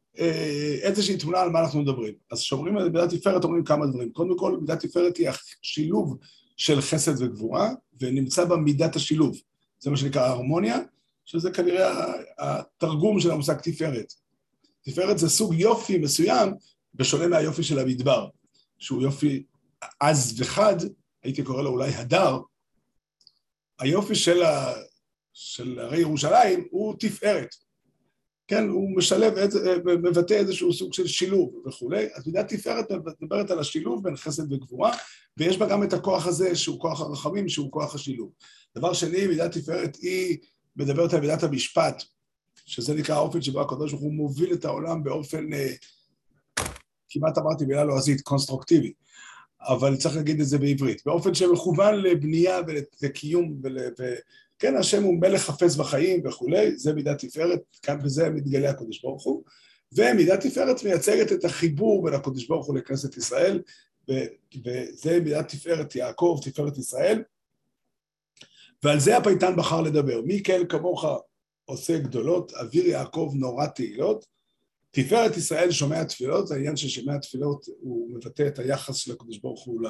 איזושהי 0.82 1.16
תמונה 1.16 1.40
על 1.40 1.50
מה 1.50 1.60
אנחנו 1.60 1.82
מדברים. 1.82 2.14
אז 2.32 2.40
כשאומרים 2.40 2.76
על 2.76 2.88
מידת 2.88 3.14
תפארת 3.14 3.44
אומרים 3.44 3.64
כמה 3.64 3.86
דברים. 3.86 4.12
קודם 4.12 4.38
כל, 4.38 4.58
מידת 4.60 4.86
תפארת 4.86 5.16
היא 5.16 5.28
השילוב 5.28 6.18
של 6.56 6.80
חסד 6.80 7.22
וגבורה, 7.22 7.70
ונמצא 8.00 8.44
בה 8.44 8.56
מידת 8.56 8.96
השילוב. 8.96 9.36
זה 9.80 9.90
מה 9.90 9.96
שנקרא 9.96 10.26
הרמוניה, 10.26 10.78
שזה 11.24 11.50
כנראה 11.50 12.12
התרגום 12.38 13.20
של 13.20 13.30
המושג 13.30 13.54
תפארת. 13.54 14.12
תפארת 14.82 15.18
זה 15.18 15.28
סוג 15.28 15.54
יופי 15.54 15.98
מסוים 15.98 16.54
בשונה 16.94 17.26
מהיופי 17.26 17.62
של 17.62 17.78
המדבר, 17.78 18.28
שהוא 18.78 19.02
יופי 19.02 19.44
עז 20.00 20.40
וחד, 20.40 20.76
הייתי 21.22 21.42
קורא 21.42 21.62
לו 21.62 21.70
אולי 21.70 21.94
הדר, 21.94 22.38
היופי 23.78 24.14
של, 24.14 24.42
ה... 24.42 24.72
של 25.32 25.78
הרי 25.78 26.00
ירושלים 26.00 26.66
הוא 26.70 26.94
תפארת. 26.98 27.65
כן, 28.48 28.68
הוא 28.68 28.96
משלב, 28.96 29.34
מבטא 29.84 30.34
איזשהו 30.34 30.72
סוג 30.72 30.92
של 30.92 31.06
שילוב 31.06 31.62
וכולי. 31.66 32.08
אז 32.14 32.26
מידת 32.26 32.48
תפארת 32.48 32.86
מדברת 33.20 33.50
על 33.50 33.58
השילוב 33.58 34.02
בין 34.04 34.16
חסד 34.16 34.52
וגבורה, 34.52 34.92
ויש 35.36 35.58
בה 35.58 35.66
גם 35.68 35.82
את 35.82 35.92
הכוח 35.92 36.26
הזה 36.26 36.56
שהוא 36.56 36.80
כוח 36.80 37.00
הרחמים, 37.00 37.48
שהוא 37.48 37.72
כוח 37.72 37.94
השילוב. 37.94 38.30
דבר 38.76 38.92
שני, 38.92 39.26
מידת 39.26 39.52
תפארת 39.58 39.96
היא 39.96 40.38
מדברת 40.76 41.14
על 41.14 41.20
מידת 41.20 41.42
המשפט, 41.42 42.02
שזה 42.66 42.94
נקרא 42.94 43.14
האופן 43.14 43.42
שבו 43.42 43.60
הקדוש 43.60 43.92
ברוך 43.92 44.02
הוא 44.02 44.12
מוביל 44.12 44.52
את 44.52 44.64
העולם 44.64 45.04
באופן 45.04 45.52
אה, 45.52 45.72
כמעט 47.08 47.38
אמרתי 47.38 47.64
מילה 47.64 47.84
לועזית, 47.84 48.20
קונסטרוקטיבי, 48.20 48.92
אבל 49.60 49.96
צריך 49.96 50.16
להגיד 50.16 50.40
את 50.40 50.46
זה 50.46 50.58
בעברית, 50.58 51.02
באופן 51.06 51.34
שמכוון 51.34 51.94
לבנייה 51.94 52.60
ולקיום, 52.66 53.60
ול, 53.62 53.78
וכן, 54.56 54.76
השם 54.76 55.02
הוא 55.02 55.20
מלך 55.20 55.42
חפץ 55.42 55.76
בחיים 55.76 56.26
וכולי, 56.26 56.76
זה 56.76 56.92
מידת 56.92 57.24
תפארת, 57.24 57.60
כאן 57.82 58.02
בזה 58.02 58.30
מתגלה 58.30 58.70
הקדוש 58.70 59.02
ברוך 59.02 59.24
הוא, 59.24 59.44
ומידת 59.92 60.46
תפארת 60.46 60.84
מייצגת 60.84 61.32
את 61.32 61.44
החיבור 61.44 62.04
בין 62.04 62.14
הקדוש 62.14 62.46
ברוך 62.46 62.66
הוא 62.66 62.76
לכנסת 62.76 63.16
ישראל, 63.16 63.62
וזה 64.08 65.20
מידת 65.20 65.48
תפארת 65.48 65.96
יעקב, 65.96 66.40
תפארת 66.42 66.78
ישראל, 66.78 67.22
ועל 68.82 69.00
זה 69.00 69.16
הפייטן 69.16 69.56
בחר 69.56 69.80
לדבר. 69.80 70.20
מי 70.22 70.42
כן 70.42 70.66
כמוך 70.68 71.04
עושה 71.64 71.98
גדולות, 71.98 72.52
אוויר 72.54 72.86
יעקב 72.86 73.32
נורא 73.34 73.66
תהילות, 73.66 74.26
תפארת 74.90 75.36
ישראל 75.36 75.70
שומע 75.70 76.04
תפילות, 76.04 76.50
העניין 76.50 76.76
של 76.76 76.88
שומע 76.88 77.18
תפילות 77.18 77.66
הוא 77.80 78.10
מבטא 78.14 78.46
את 78.46 78.58
היחס 78.58 78.96
של 78.96 79.12
הקדוש 79.12 79.38
ברוך 79.38 79.64
הוא 79.64 79.80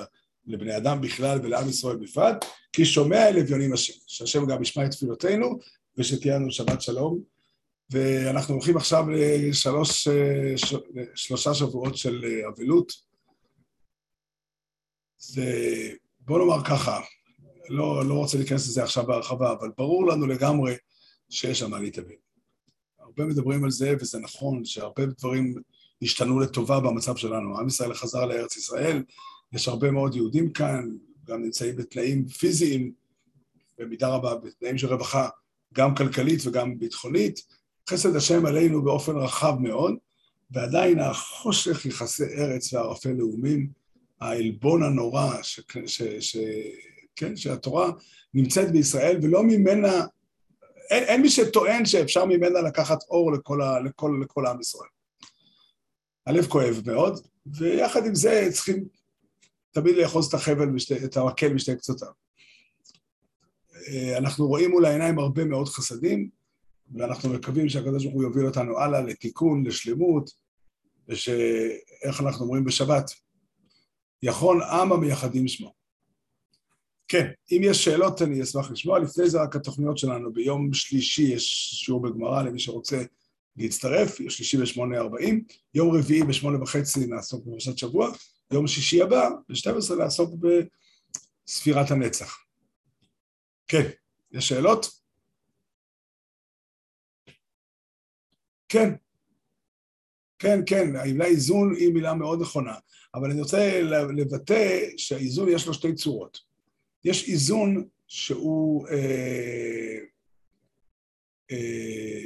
לבני 0.47 0.77
אדם 0.77 1.01
בכלל 1.01 1.39
ולעם 1.43 1.69
ישראל 1.69 1.97
בפרט, 1.97 2.45
כי 2.73 2.85
שומע 2.85 3.29
אל 3.29 3.39
אביונים 3.39 3.73
השם, 3.73 3.93
שהשם 4.07 4.47
גם 4.47 4.63
ישמע 4.63 4.85
את 4.87 4.91
תפילותינו 4.91 5.59
ושתהיה 5.97 6.37
לנו 6.37 6.53
שבת 6.53 6.83
שלום. 6.83 7.21
ואנחנו 7.91 8.55
הולכים 8.55 8.77
עכשיו 8.77 9.05
לשלוש, 9.11 10.09
שלושה 11.15 11.55
שבועות 11.55 11.97
של 11.97 12.25
אבלות. 12.49 12.93
זה, 15.19 15.53
נאמר 16.29 16.65
ככה, 16.65 17.01
לא, 17.69 18.09
לא 18.09 18.15
רוצה 18.15 18.39
להיכנס 18.39 18.69
לזה 18.69 18.83
עכשיו 18.83 19.07
בהרחבה, 19.07 19.53
אבל 19.53 19.71
ברור 19.77 20.07
לנו 20.07 20.27
לגמרי 20.27 20.75
שיש 21.31 21.59
שם 21.59 21.71
מה 21.71 21.79
להתאבל. 21.79 22.15
הרבה 22.99 23.25
מדברים 23.25 23.65
על 23.65 23.71
זה, 23.71 23.95
וזה 24.01 24.19
נכון 24.19 24.65
שהרבה 24.65 25.07
דברים 25.07 25.55
השתנו 26.03 26.41
לטובה 26.41 26.81
במצב 26.81 27.17
שלנו. 27.17 27.59
עם 27.59 27.67
ישראל 27.67 27.95
חזר 27.95 28.27
לארץ 28.27 28.57
ישראל, 28.57 29.03
יש 29.53 29.69
הרבה 29.69 29.91
מאוד 29.91 30.15
יהודים 30.15 30.53
כאן, 30.53 30.89
גם 31.25 31.43
נמצאים 31.43 31.77
בתנאים 31.77 32.29
פיזיים, 32.29 32.93
במידה 33.79 34.09
רבה 34.09 34.35
בתנאים 34.35 34.79
של 34.79 34.87
רווחה, 34.87 35.29
גם 35.75 35.95
כלכלית 35.95 36.41
וגם 36.47 36.79
ביטחונית. 36.79 37.41
חסד 37.91 38.17
השם 38.17 38.47
עלינו 38.47 38.83
באופן 38.83 39.17
רחב 39.17 39.55
מאוד, 39.61 39.95
ועדיין 40.51 40.99
החושך 40.99 41.87
יחסי 41.87 42.25
ארץ 42.25 42.73
וערפי 42.73 43.15
לאומים, 43.15 43.71
העלבון 44.21 44.83
הנורא, 44.83 45.43
ש, 45.43 45.61
ש, 45.87 46.03
ש, 46.03 46.37
כן, 47.17 47.37
שהתורה 47.37 47.91
נמצאת 48.35 48.73
בישראל, 48.73 49.19
ולא 49.23 49.43
ממנה 49.43 50.07
אין, 50.91 51.05
אין 51.05 51.23
מי 51.23 51.31
שטוען 51.31 51.87
שאפשר 51.87 52.25
ממנה 52.25 52.61
לקחת 52.61 52.99
אור 53.11 53.33
לכל, 53.33 53.63
ה, 53.63 53.81
לכל, 53.81 54.19
לכל 54.23 54.47
עם 54.47 54.61
ישראל. 54.61 54.89
הלב 56.27 56.47
כואב 56.47 56.83
מאוד, 56.87 57.27
ויחד 57.47 58.07
עם 58.07 58.15
זה 58.15 58.49
צריכים 58.53 58.85
תמיד 59.81 59.97
לאחוז 59.97 60.27
את 60.27 60.35
החבל, 60.35 60.71
בשתי, 60.71 61.05
את 61.05 61.17
המקל 61.17 61.55
בשתי 61.55 61.77
קצותיו. 61.77 62.09
אה, 63.89 64.19
אנחנו 64.19 64.47
רואים 64.47 64.71
מול 64.71 64.85
העיניים 64.85 65.19
הרבה 65.19 65.45
מאוד 65.45 65.69
חסדים, 65.69 66.31
ואנחנו 66.95 67.29
מקווים 67.29 67.69
שהקדוש 67.69 68.03
ברוך 68.03 68.15
הוא 68.15 68.23
יוביל 68.23 68.47
אותנו 68.47 68.79
הלאה 68.79 69.01
לתיקון, 69.01 69.67
לשלמות, 69.67 70.31
ושאיך 71.09 72.21
אנחנו 72.21 72.45
אומרים 72.45 72.65
בשבת, 72.65 73.11
יכול 74.23 74.63
עם 74.63 74.93
המייחדים 74.93 75.49
שמו. 75.49 75.73
כן, 77.09 77.31
אם 77.53 77.61
יש 77.65 77.85
שאלות 77.85 78.23
אני 78.23 78.43
אשמח 78.43 78.71
לשמוע. 78.71 78.99
לפני 78.99 79.31
זה 79.31 79.43
רק 79.43 79.57
התוכניות 79.57 79.99
שלנו, 79.99 80.33
ביום 80.33 80.73
שלישי 80.73 81.23
יש 81.23 81.71
שיעור 81.85 82.03
בגמרא 82.03 82.43
למי 82.43 82.59
שרוצה 82.59 83.03
להצטרף, 83.57 84.19
שלישי 84.29 84.57
ב-8.40, 84.57 85.35
יום 85.75 85.97
רביעי 85.97 86.23
ב-8 86.23 86.63
וחצי 86.63 87.07
נעסוק 87.07 87.47
בפרשת 87.47 87.79
שבוע, 87.79 88.13
יום 88.53 88.67
שישי 88.67 89.03
הבא, 89.03 89.29
ב-12 89.49 89.95
נעסוק 89.99 90.31
בספירת 91.47 91.91
הנצח. 91.91 92.39
כן, 93.69 93.91
יש 94.33 94.49
שאלות? 94.49 94.87
כן. 98.69 98.95
כן, 100.39 100.61
כן, 100.67 100.97
המילה 100.97 101.25
איזון 101.25 101.75
היא 101.75 101.93
מילה 101.95 102.15
מאוד 102.15 102.41
נכונה, 102.41 102.75
אבל 103.15 103.31
אני 103.31 103.41
רוצה 103.41 103.83
לבטא 104.17 104.81
שהאיזון 104.97 105.49
יש 105.49 105.67
לו 105.67 105.75
שתי 105.75 105.95
צורות. 105.95 106.39
יש 107.05 107.29
איזון 107.29 107.89
שהוא, 108.07 108.89
אה, 108.89 109.99
אה, 111.51 112.23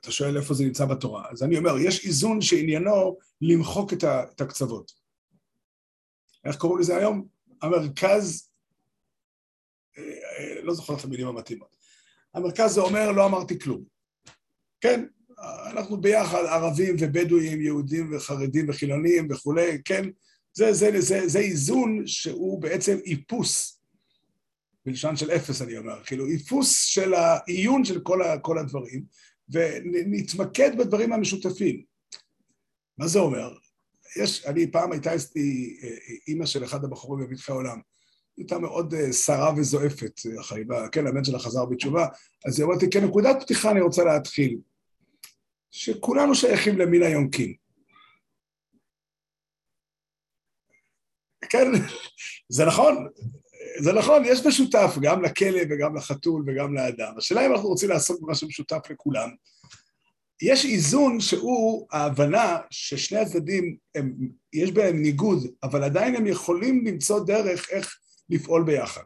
אתה 0.00 0.12
שואל 0.12 0.36
איפה 0.36 0.54
זה 0.54 0.64
נמצא 0.64 0.84
בתורה. 0.84 1.30
אז 1.30 1.42
אני 1.42 1.58
אומר, 1.58 1.74
יש 1.78 2.06
איזון 2.06 2.40
שעניינו 2.40 3.18
למחוק 3.40 3.92
את 3.92 4.40
הקצוות. 4.40 5.01
איך 6.44 6.56
קוראים 6.56 6.80
לזה 6.80 6.96
היום? 6.96 7.26
המרכז, 7.62 8.50
אה, 9.98 10.02
אה, 10.02 10.62
לא 10.62 10.74
זוכר 10.74 10.94
את 10.94 11.04
המילים 11.04 11.26
המתאימות. 11.26 11.76
המרכז 12.34 12.74
זה 12.74 12.80
אומר, 12.80 13.12
לא 13.12 13.26
אמרתי 13.26 13.58
כלום. 13.58 13.84
כן, 14.80 15.04
אנחנו 15.70 16.00
ביחד, 16.00 16.44
ערבים 16.44 16.96
ובדואים, 17.00 17.60
יהודים 17.60 18.14
וחרדים 18.14 18.68
וחילונים 18.68 19.28
וכולי, 19.30 19.82
כן? 19.84 20.08
זה, 20.52 20.72
זה, 20.72 21.00
זה, 21.00 21.28
זה 21.28 21.38
איזון 21.38 22.06
שהוא 22.06 22.62
בעצם 22.62 22.98
איפוס, 23.06 23.80
בלשון 24.86 25.16
של 25.16 25.30
אפס 25.30 25.62
אני 25.62 25.78
אומר, 25.78 26.04
כאילו 26.04 26.26
איפוס 26.26 26.84
של 26.84 27.14
העיון 27.14 27.84
של 27.84 28.00
כל, 28.00 28.22
ה, 28.22 28.38
כל 28.38 28.58
הדברים, 28.58 29.04
ונתמקד 29.48 30.78
בדברים 30.78 31.12
המשותפים. 31.12 31.82
מה 32.98 33.06
זה 33.08 33.18
אומר? 33.18 33.54
יש, 34.16 34.46
אני 34.46 34.70
פעם 34.70 34.92
הייתה 34.92 35.14
אצלי 35.14 35.78
אה, 35.82 35.88
אימא 36.28 36.46
של 36.46 36.64
אחד 36.64 36.84
הבחורים 36.84 37.26
בבטחי 37.26 37.52
העולם, 37.52 37.80
הייתה 38.36 38.58
מאוד 38.58 38.94
אה, 38.94 39.12
שרה 39.12 39.52
וזועפת, 39.56 40.20
אחרי, 40.40 40.64
כן, 40.92 41.06
הבן 41.06 41.24
שלה 41.24 41.38
חזר 41.38 41.64
בתשובה, 41.64 42.06
אז 42.46 42.58
היא 42.58 42.66
אמרתי, 42.66 42.90
כנקודת 42.90 43.36
פתיחה 43.40 43.70
אני 43.70 43.80
רוצה 43.80 44.04
להתחיל, 44.04 44.58
שכולנו 45.70 46.34
שייכים 46.34 46.78
למין 46.78 47.02
היונקים. 47.02 47.54
כן, 51.50 51.66
זה 52.56 52.64
נכון, 52.64 53.08
זה 53.82 53.92
נכון, 53.92 54.22
יש 54.24 54.46
משותף 54.46 54.94
גם 55.02 55.22
לכלב 55.22 55.68
וגם 55.70 55.96
לחתול 55.96 56.44
וגם 56.46 56.74
לאדם. 56.74 57.14
השאלה 57.18 57.46
אם 57.46 57.52
אנחנו 57.52 57.68
רוצים 57.68 57.88
לעסוק 57.88 58.20
במשהו 58.20 58.48
משותף 58.48 58.90
לכולם. 58.90 59.28
יש 60.42 60.64
איזון 60.64 61.20
שהוא 61.20 61.86
ההבנה 61.90 62.58
ששני 62.70 63.18
הצדדים, 63.18 63.76
הם, 63.94 64.14
יש 64.52 64.70
בהם 64.70 65.02
ניגוד, 65.02 65.46
אבל 65.62 65.84
עדיין 65.84 66.16
הם 66.16 66.26
יכולים 66.26 66.86
למצוא 66.86 67.24
דרך 67.24 67.70
איך 67.70 67.98
לפעול 68.30 68.64
ביחד. 68.64 69.02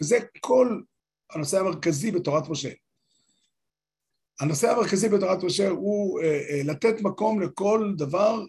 וזה 0.00 0.18
כל 0.40 0.80
הנושא 1.30 1.60
המרכזי 1.60 2.10
בתורת 2.10 2.48
משה. 2.48 2.70
הנושא 4.40 4.70
המרכזי 4.70 5.08
בתורת 5.08 5.44
משה 5.44 5.68
הוא 5.68 6.20
אה, 6.20 6.40
אה, 6.50 6.62
לתת 6.64 7.00
מקום 7.00 7.40
לכל 7.40 7.94
דבר 7.96 8.44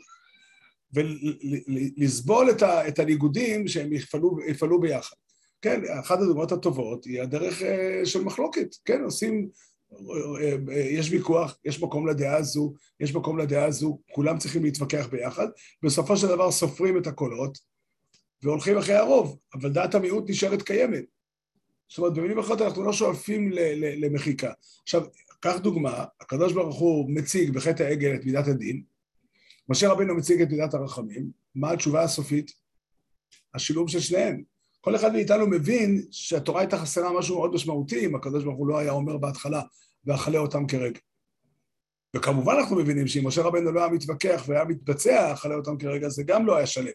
ולסבול 0.94 2.50
את, 2.50 2.64
את 2.64 3.00
הניגודים 3.00 3.68
שהם 3.68 3.94
יפעלו, 3.94 4.38
יפעלו 4.48 4.80
ביחד. 4.80 5.16
כן, 5.62 5.82
אחת 6.00 6.20
הדוגמאות 6.20 6.52
הטובות 6.52 7.06
היא 7.06 7.22
הדרך 7.22 7.62
אה, 7.62 8.02
של 8.06 8.24
מחלוקת, 8.24 8.76
כן, 8.86 9.04
עושים, 9.04 9.50
יש 10.72 11.12
ויכוח, 11.12 11.58
יש 11.66 11.82
מקום 11.84 12.08
לדעה 12.08 12.38
הזו, 12.38 12.74
יש 13.00 13.16
מקום 13.16 13.38
לדעה 13.38 13.66
הזו, 13.66 14.00
כולם 14.12 14.38
צריכים 14.38 14.64
להתווכח 14.64 15.08
ביחד, 15.12 15.48
בסופו 15.84 16.18
של 16.18 16.28
דבר 16.28 16.52
סופרים 16.52 16.98
את 16.98 17.08
הקולות 17.08 17.58
והולכים 18.44 18.78
אחרי 18.78 18.96
הרוב, 18.96 19.40
אבל 19.54 19.70
דעת 19.70 19.96
המיעוט 19.96 20.30
נשארת 20.30 20.62
קיימת. 20.62 21.04
זאת 21.90 21.98
אומרת, 21.98 22.14
במילים 22.14 22.40
אחרות 22.40 22.62
אנחנו 22.62 22.84
לא 22.84 22.94
שואפים 22.94 23.52
למחיקה. 24.02 24.52
עכשיו, 24.84 25.04
קח 25.40 25.58
דוגמה, 25.58 26.06
הקדוש 26.22 26.54
ברוך 26.54 26.80
הוא 26.80 27.10
מציג 27.10 27.54
בחטא 27.54 27.84
העגל 27.84 28.16
את 28.16 28.26
מידת 28.26 28.48
הדין, 28.48 28.84
משה 29.70 29.90
רבינו 29.90 30.16
מציג 30.16 30.42
את 30.42 30.50
מידת 30.50 30.74
הרחמים, 30.74 31.32
מה 31.56 31.72
התשובה 31.72 32.04
הסופית? 32.04 32.52
השילוב 33.54 33.90
של 33.90 34.00
שניהם. 34.00 34.44
כל 34.82 34.96
אחד 34.96 35.14
מאיתנו 35.14 35.48
מבין 35.48 36.06
שהתורה 36.12 36.62
הייתה 36.62 36.78
חסרה 36.78 37.20
משהו 37.20 37.38
מאוד 37.38 37.54
משמעותי 37.54 38.06
אם 38.06 38.16
הקדוש 38.16 38.44
ברוך 38.44 38.58
הוא 38.58 38.68
לא 38.68 38.78
היה 38.78 38.92
אומר 38.92 39.18
בהתחלה, 39.18 39.62
ואכלה 40.06 40.38
אותם 40.38 40.68
כרגע. 40.68 41.00
וכמובן 42.16 42.54
אנחנו 42.60 42.76
מבינים 42.76 43.08
שאם 43.08 43.28
משה 43.28 43.42
רבנו 43.42 43.72
לא 43.72 43.80
היה 43.80 43.90
מתווכח 43.90 44.44
והיה 44.48 44.66
מתבצע, 44.66 45.34
אכלה 45.34 45.56
אותם 45.56 45.78
כרגע, 45.78 46.10
זה 46.10 46.24
גם 46.24 46.46
לא 46.46 46.58
היה 46.58 46.68
שלם. 46.68 46.92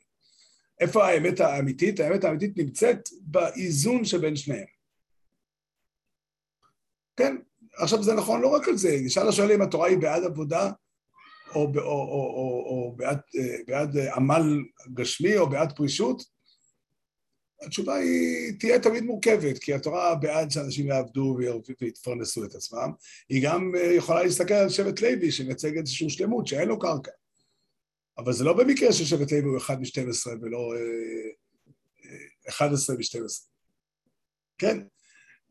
איפה 0.80 1.06
האמת 1.06 1.40
האמיתית? 1.40 2.00
האמת 2.00 2.24
האמיתית 2.24 2.56
נמצאת 2.56 3.08
באיזון 3.22 4.04
שבין 4.04 4.36
שניהם. 4.36 4.66
כן, 7.16 7.36
עכשיו 7.76 8.02
זה 8.02 8.14
נכון 8.14 8.40
לא 8.40 8.48
רק 8.48 8.68
על 8.68 8.76
זה, 8.76 8.98
נשאל 9.04 9.28
השואל 9.28 9.52
אם 9.52 9.62
התורה 9.62 9.88
היא 9.88 9.98
בעד 9.98 10.24
עבודה 10.24 10.70
או, 11.54 11.60
או, 11.60 11.80
או, 11.80 12.32
או, 12.36 12.64
או 12.66 12.94
בעד, 12.96 13.20
בעד 13.66 13.96
עמל 13.96 14.62
גשמי 14.94 15.38
או 15.38 15.50
בעד 15.50 15.76
פרישות, 15.76 16.35
התשובה 17.62 17.94
היא 17.94 18.52
תהיה 18.58 18.78
תמיד 18.80 19.04
מורכבת, 19.04 19.58
כי 19.58 19.74
התורה 19.74 20.14
בעד 20.14 20.50
שאנשים 20.50 20.86
יעבדו 20.86 21.38
ויתפרנסו 21.80 22.44
את 22.44 22.54
עצמם, 22.54 22.92
היא 23.28 23.44
גם 23.44 23.72
יכולה 23.96 24.22
להסתכל 24.22 24.54
על 24.54 24.68
שבט 24.68 25.00
לוי 25.00 25.32
שמייצג 25.32 25.78
איזושהי 25.78 26.10
שלמות 26.10 26.46
שאין 26.46 26.68
לו 26.68 26.78
קרקע. 26.78 27.10
אבל 28.18 28.32
זה 28.32 28.44
לא 28.44 28.52
במקרה 28.52 28.92
ששבט 28.92 29.32
לוי 29.32 29.42
הוא 29.42 29.58
אחד 29.58 29.80
מ-12 29.80 30.28
ולא 30.40 30.74
11 32.48 32.96
מ-12. 32.96 33.46
כן? 34.58 34.82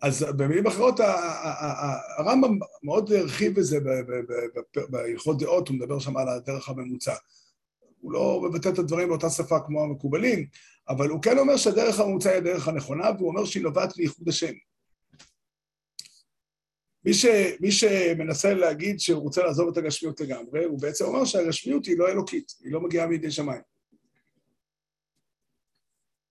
אז 0.02 0.26
במילים 0.38 0.68
אחרות, 0.68 1.00
הרמב"ם 2.18 2.60
מאוד 2.84 3.12
הרחיב 3.12 3.60
בזה 3.60 3.78
בהלכות 4.89 5.39
דעות, 5.39 5.68
הוא 5.68 5.78
מדבר 5.78 6.00
שם 6.00 6.18
על 6.18 6.30
הדרך 6.30 6.70
הממוצע. 6.70 7.15
הוא 8.00 8.12
לא 8.12 8.41
מבטא 8.44 8.70
את 8.70 8.80
הדברים 8.80 9.08
באותה 9.08 9.30
שפה 9.30 9.60
כמו 9.65 9.84
המקובלים, 9.84 10.48
אבל 10.89 11.10
הוא 11.10 11.21
כן 11.21 11.38
אומר 11.38 11.58
שהדרך 11.58 12.00
הממוצע 12.00 12.30
היא 12.30 12.38
הדרך 12.38 12.67
הנכונה, 12.67 13.12
והוא 13.17 13.30
אומר 13.30 13.45
שהיא 13.45 13.63
נובעת 13.63 13.98
מייחוד 13.98 14.30
השם. 14.30 14.54
מי, 17.06 17.13
ש, 17.13 17.26
מי 17.60 17.71
שמנסה 17.71 18.54
להגיד 18.54 19.00
שהוא 19.00 19.21
רוצה 19.21 19.43
לעזוב 19.43 19.69
את 19.69 19.78
הגשמיות 19.78 20.21
לגמרי, 20.21 20.63
הוא 20.63 20.82
בעצם 20.82 21.06
אומר 21.06 21.26
שהגשמיות 21.26 21.86
היא 21.86 21.98
לא 21.98 22.08
אלוקית, 22.10 22.54
היא 22.60 22.71
לא 22.71 22.82
מגיעה 22.82 23.08
מידי 23.08 23.32
שמיים. 23.32 23.62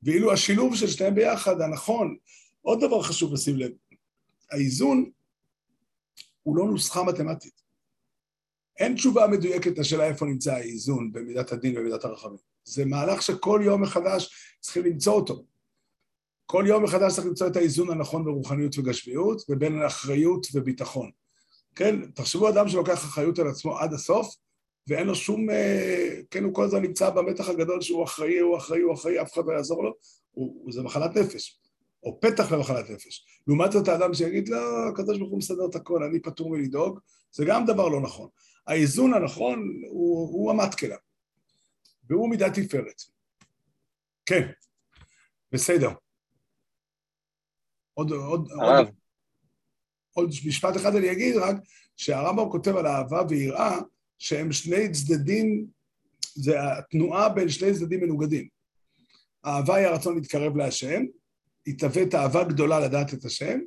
ואילו 0.03 0.33
השילוב 0.33 0.77
של 0.77 0.87
שניהם 0.87 1.15
ביחד, 1.15 1.61
הנכון, 1.61 2.17
עוד 2.63 2.81
דבר 2.81 3.03
חשוב 3.03 3.35
לשים 3.35 3.57
לב, 3.57 3.73
האיזון 4.51 5.11
הוא 6.43 6.57
לא 6.57 6.65
נוסחה 6.65 7.03
מתמטית. 7.05 7.63
אין 8.79 8.95
תשובה 8.95 9.27
מדויקת 9.27 9.79
לשאלה 9.79 10.07
איפה 10.07 10.27
נמצא 10.27 10.55
האיזון 10.55 11.13
במידת 11.13 11.53
הדין 11.53 11.79
ובמידת 11.79 12.05
הרחמים. 12.05 12.54
זה 12.65 12.85
מהלך 12.85 13.23
שכל 13.23 13.61
יום 13.65 13.83
מחדש 13.83 14.35
צריכים 14.61 14.85
למצוא 14.85 15.13
אותו. 15.13 15.45
כל 16.47 16.65
יום 16.67 16.83
מחדש 16.83 17.15
צריך 17.15 17.27
למצוא 17.27 17.47
את 17.47 17.57
האיזון 17.57 17.91
הנכון 17.91 18.25
ברוחניות 18.25 18.79
וגשמיות, 18.79 19.43
ובין 19.49 19.83
אחריות 19.83 20.47
וביטחון. 20.55 21.11
כן, 21.75 22.11
תחשבו 22.11 22.49
אדם 22.49 22.69
שלוקח 22.69 23.05
אחריות 23.05 23.39
על 23.39 23.49
עצמו 23.49 23.79
עד 23.79 23.93
הסוף, 23.93 24.35
ואין 24.89 25.07
לו 25.07 25.15
שום, 25.15 25.51
אה, 25.51 26.21
כן, 26.31 26.45
הוא 26.45 26.55
כל 26.55 26.65
הזמן 26.65 26.83
נמצא 26.83 27.11
במתח 27.11 27.49
הגדול 27.49 27.81
שהוא 27.81 28.05
אחראי, 28.05 28.39
הוא 28.39 28.57
אחראי, 28.57 28.81
הוא 28.81 28.95
אחראי, 28.95 29.23
אף 29.23 29.35
אחד 29.35 29.43
לא 29.47 29.53
יעזור 29.53 29.85
לו, 29.85 29.93
הוא, 30.31 30.73
זה 30.73 30.83
מחלת 30.83 31.17
נפש. 31.17 31.61
או 32.03 32.21
פתח 32.21 32.53
למחלת 32.53 32.91
נפש. 32.91 33.25
לעומת 33.47 33.73
זאת 33.73 33.89
האדם 33.89 34.15
שיגיד, 34.15 34.49
לא, 34.49 34.89
הקדוש 34.89 35.19
ברוך 35.19 35.31
הוא 35.31 35.39
מסדר 35.39 35.67
את 35.71 35.75
הכל, 35.75 36.03
אני 36.03 36.21
פטור 36.21 36.51
מלדאוג, 36.51 36.99
זה 37.33 37.45
גם 37.45 37.67
דבר 37.67 37.89
לא 37.89 38.01
נכון. 38.01 38.29
האיזון 38.67 39.15
הנכון 39.15 39.71
הוא, 39.91 40.29
הוא 40.33 40.51
המטקלה, 40.51 40.97
והוא 42.09 42.31
מידת 42.31 42.55
תפארת. 42.55 43.03
כן, 44.27 44.49
בסדר. 45.53 45.91
עוד, 47.95 48.11
עוד, 48.11 48.49
עוד, 48.51 48.89
עוד 50.13 50.29
משפט 50.47 50.77
אחד 50.77 50.95
אני 50.97 51.13
אגיד 51.13 51.37
רק, 51.37 51.57
שהרמב"ם 51.97 52.51
כותב 52.51 52.77
על 52.77 52.87
אהבה 52.87 53.23
ויראה, 53.29 53.79
שהם 54.19 54.53
שני 54.53 54.93
צדדים, 54.93 55.67
זה 56.35 56.57
התנועה 56.79 57.29
בין 57.29 57.49
שני 57.49 57.75
צדדים 57.75 58.01
מנוגדים. 58.01 58.49
אהבה 59.47 59.75
היא 59.75 59.87
הרצון 59.87 60.15
להתקרב 60.15 60.57
להשם, 60.57 61.03
התהווה 61.67 62.03
אהבה 62.15 62.45
גדולה 62.45 62.81
לדעת 62.81 63.15
את 63.15 63.25
השם, 63.25 63.61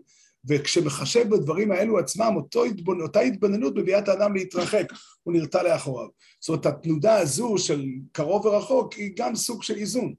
וכשמחשב 0.47 1.29
בדברים 1.29 1.71
האלו 1.71 1.99
עצמם, 1.99 2.33
אותו 2.35 2.63
התבונ... 2.63 3.01
אותה 3.01 3.19
התבוננות 3.19 3.75
מביאה 3.75 3.99
את 3.99 4.07
האדם 4.07 4.33
להתרחק, 4.33 4.85
הוא 5.23 5.33
נרתע 5.33 5.63
לאחוריו. 5.63 6.07
זאת 6.39 6.49
אומרת, 6.49 6.65
התנודה 6.65 7.15
הזו 7.19 7.57
של 7.57 7.85
קרוב 8.11 8.45
ורחוק 8.45 8.93
היא 8.93 9.13
גם 9.15 9.35
סוג 9.35 9.63
של 9.63 9.75
איזון. 9.75 10.13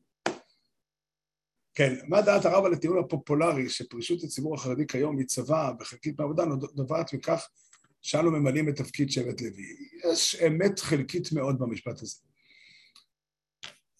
כן, 1.75 1.95
מה 2.09 2.23
דעת 2.23 2.45
הרב 2.45 2.65
על 2.65 2.73
הטיעון 2.73 2.99
הפופולרי 2.99 3.69
שפרישות 3.69 4.23
הציבור 4.25 4.55
החרדי 4.55 4.87
כיום 4.87 5.17
מצבא 5.17 5.73
בחלקית 5.79 6.21
מעבודה 6.21 6.45
נובעת 6.75 7.15
מכך 7.15 7.49
שאנו 8.03 8.31
ממלאים 8.31 8.69
את 8.69 8.77
תפקיד 8.77 9.11
שבט 9.11 9.41
לוי. 9.41 9.77
יש 10.13 10.37
אמת 10.47 10.79
חלקית 10.79 11.33
מאוד 11.33 11.59
במשפט 11.59 12.03
הזה. 12.03 12.17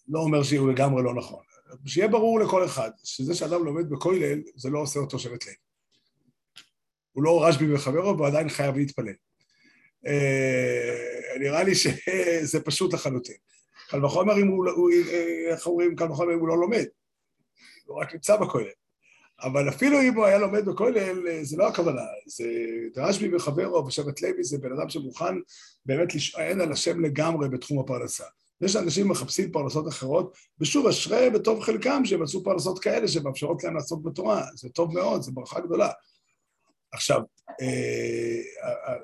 לא 0.07 0.19
אומר 0.19 0.43
שהוא 0.43 0.71
לגמרי 0.71 1.03
לא 1.03 1.13
נכון. 1.15 1.43
שיהיה 1.85 2.07
ברור 2.07 2.39
לכל 2.39 2.65
אחד, 2.65 2.91
שזה 3.03 3.35
שאדם 3.35 3.65
לומד 3.65 3.89
בכולל, 3.89 4.41
זה 4.55 4.69
לא 4.69 4.79
עושה 4.79 4.99
אותו 4.99 5.19
שבט 5.19 5.47
לב. 5.47 5.68
הוא 7.11 7.23
לא 7.23 7.45
רשב"י 7.45 7.73
וחברו, 7.73 8.17
והוא 8.17 8.27
עדיין 8.27 8.49
חייב 8.49 8.77
להתפלל. 8.77 9.13
אה, 10.07 11.39
נראה 11.39 11.63
לי 11.63 11.75
שזה 11.75 12.61
פשוט 12.65 12.93
לחלוטין. 12.93 13.35
קל 13.89 14.05
וחומר 14.05 14.41
אם 14.41 14.47
הוא, 14.47 14.89
איך 15.51 15.67
אומרים, 15.67 15.95
קל 15.95 16.11
וחומר 16.11 16.33
אם 16.33 16.39
הוא 16.39 16.47
לא 16.47 16.57
לומד. 16.57 16.85
הוא 17.85 18.01
רק 18.01 18.13
נמצא 18.13 18.35
בכולל. 18.35 18.69
אבל 19.43 19.69
אפילו 19.69 20.01
אם 20.01 20.15
הוא 20.15 20.25
היה 20.25 20.37
לומד 20.37 20.65
בכולל, 20.65 21.43
זה 21.43 21.57
לא 21.57 21.67
הכוונה, 21.67 22.01
זה 22.27 22.45
דרשבי 22.93 23.35
וחברו 23.35 23.85
ושבט 23.85 24.21
לוי 24.21 24.43
זה 24.43 24.57
בן 24.57 24.71
אדם 24.71 24.89
שמוכן 24.89 25.35
באמת 25.85 26.15
לשען 26.15 26.61
על 26.61 26.71
השם 26.71 26.99
לגמרי 26.99 27.49
בתחום 27.49 27.79
הפרנסה. 27.79 28.23
יש 28.61 28.75
אנשים 28.75 29.05
שמחפשים 29.05 29.51
פרנסות 29.51 29.87
אחרות, 29.87 30.37
ושוב, 30.59 30.87
אשרי 30.87 31.29
בטוב 31.29 31.61
חלקם 31.61 32.05
שהם 32.05 32.23
עשו 32.23 32.43
פרנסות 32.43 32.79
כאלה 32.79 33.07
שמאפשרות 33.07 33.63
להם 33.63 33.75
לעסוק 33.75 34.05
בתורה, 34.05 34.43
זה 34.55 34.69
טוב 34.69 34.93
מאוד, 34.93 35.21
זו 35.21 35.31
ברכה 35.31 35.59
גדולה. 35.59 35.89
עכשיו, 36.91 37.21
אה, 37.61 38.41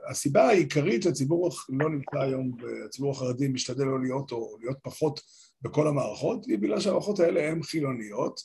הסיבה 0.10 0.48
העיקרית 0.48 1.04
שהציבור 1.04 1.50
לא 1.69 1.89
נמצא 1.89 2.19
היום, 2.19 2.58
הציבור 2.86 3.12
החרדי 3.12 3.48
משתדל 3.48 3.84
לא 3.84 4.02
להיות 4.02 4.32
או 4.32 4.58
להיות 4.62 4.78
פחות 4.82 5.19
בכל 5.62 5.88
המערכות, 5.88 6.45
היא 6.45 6.58
בגלל 6.58 6.80
שהמערכות 6.80 7.19
האלה 7.19 7.50
הן 7.50 7.63
חילוניות 7.63 8.39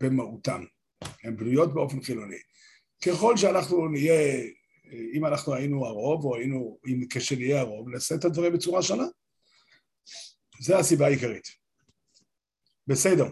במהותן, 0.00 0.64
הן 1.24 1.36
בנויות 1.36 1.74
באופן 1.74 2.02
חילוני. 2.02 2.36
ככל 3.06 3.36
שאנחנו 3.36 3.88
נהיה, 3.88 4.42
אם 5.12 5.26
אנחנו 5.26 5.54
היינו 5.54 5.86
הרוב, 5.86 6.24
או 6.24 6.36
היינו, 6.36 6.78
אם 6.86 7.06
כשנהיה 7.10 7.60
הרוב, 7.60 7.88
נעשה 7.88 8.14
את 8.14 8.24
הדברים 8.24 8.52
בצורה 8.52 8.82
שונה. 8.82 9.04
זו 10.60 10.78
הסיבה 10.78 11.06
העיקרית. 11.06 11.48
בסדר. 12.86 13.26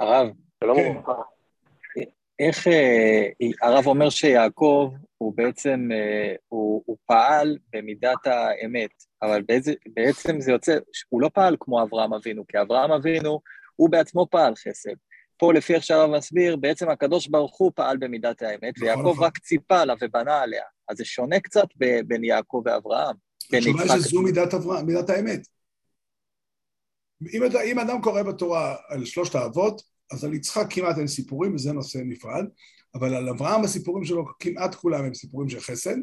הרב, 0.00 0.28
שלום 0.64 0.76
כן. 0.76 0.96
וברכה. 0.96 1.22
איך 2.38 2.68
אה, 2.68 3.28
הרב 3.62 3.86
אומר 3.86 4.10
שיעקב 4.10 4.92
הוא 5.18 5.32
בעצם, 5.36 5.88
אה, 5.92 6.34
הוא, 6.48 6.82
הוא 6.86 6.96
פעל 7.06 7.58
במידת 7.72 8.26
האמת, 8.26 8.90
אבל 9.22 9.42
באיזה, 9.42 9.72
בעצם 9.86 10.40
זה 10.40 10.52
יוצא, 10.52 10.78
הוא 11.08 11.20
לא 11.20 11.30
פעל 11.34 11.56
כמו 11.60 11.82
אברהם 11.82 12.14
אבינו, 12.14 12.44
כי 12.48 12.60
אברהם 12.60 12.92
אבינו, 12.92 13.40
הוא 13.76 13.90
בעצמו 13.90 14.26
פעל 14.30 14.54
חסד. 14.54 14.94
פה 15.36 15.52
לפי 15.52 15.74
איך 15.74 15.84
שהרב 15.84 16.10
מסביר, 16.10 16.56
בעצם 16.56 16.88
הקדוש 16.88 17.26
ברוך 17.26 17.58
הוא 17.58 17.72
פעל 17.74 17.96
במידת 17.96 18.42
האמת, 18.42 18.74
נכון, 18.76 18.88
ויעקב 18.88 19.12
נכון. 19.12 19.24
רק 19.24 19.38
ציפה 19.38 19.84
לה 19.84 19.94
ובנה 20.00 20.40
עליה. 20.40 20.62
אז 20.88 20.96
זה 20.96 21.04
שונה 21.04 21.40
קצת 21.40 21.66
בין 22.06 22.24
יעקב 22.24 22.62
ואברהם. 22.64 23.16
התשובה 23.52 23.82
היא 23.82 24.02
שזו 24.02 24.22
מידת, 24.22 24.54
אברהם, 24.54 24.86
מידת 24.86 25.10
האמת. 25.10 25.46
אם, 27.32 27.42
אם 27.64 27.78
אדם 27.78 28.00
קורא 28.00 28.22
בתורה 28.22 28.76
על 28.88 29.04
שלושת 29.04 29.34
האבות, 29.34 29.82
אז 30.12 30.24
על 30.24 30.34
יצחק 30.34 30.66
כמעט 30.70 30.98
אין 30.98 31.06
סיפורים, 31.06 31.54
וזה 31.54 31.72
נושא 31.72 31.98
נפרד, 32.04 32.44
אבל 32.94 33.14
על 33.14 33.28
אברהם 33.28 33.64
הסיפורים 33.64 34.04
שלו 34.04 34.24
כמעט 34.38 34.74
כולם 34.74 35.04
הם 35.04 35.14
סיפורים 35.14 35.48
של 35.48 35.60
חסד. 35.60 35.96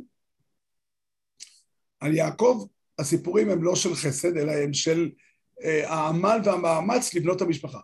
על 2.00 2.16
יעקב 2.16 2.68
הסיפורים 3.00 3.50
הם 3.50 3.64
לא 3.64 3.76
של 3.76 3.96
חסד, 3.96 4.38
אלא 4.38 4.52
הם 4.52 4.74
של 4.74 5.12
אה, 5.64 5.90
העמל 5.90 6.40
והמאמץ 6.44 7.14
לבנות 7.14 7.38
את 7.38 7.42
המשפחה. 7.42 7.80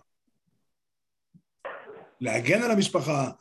להגן 2.21 2.61
על 2.61 2.71
המשפחה 2.71 3.31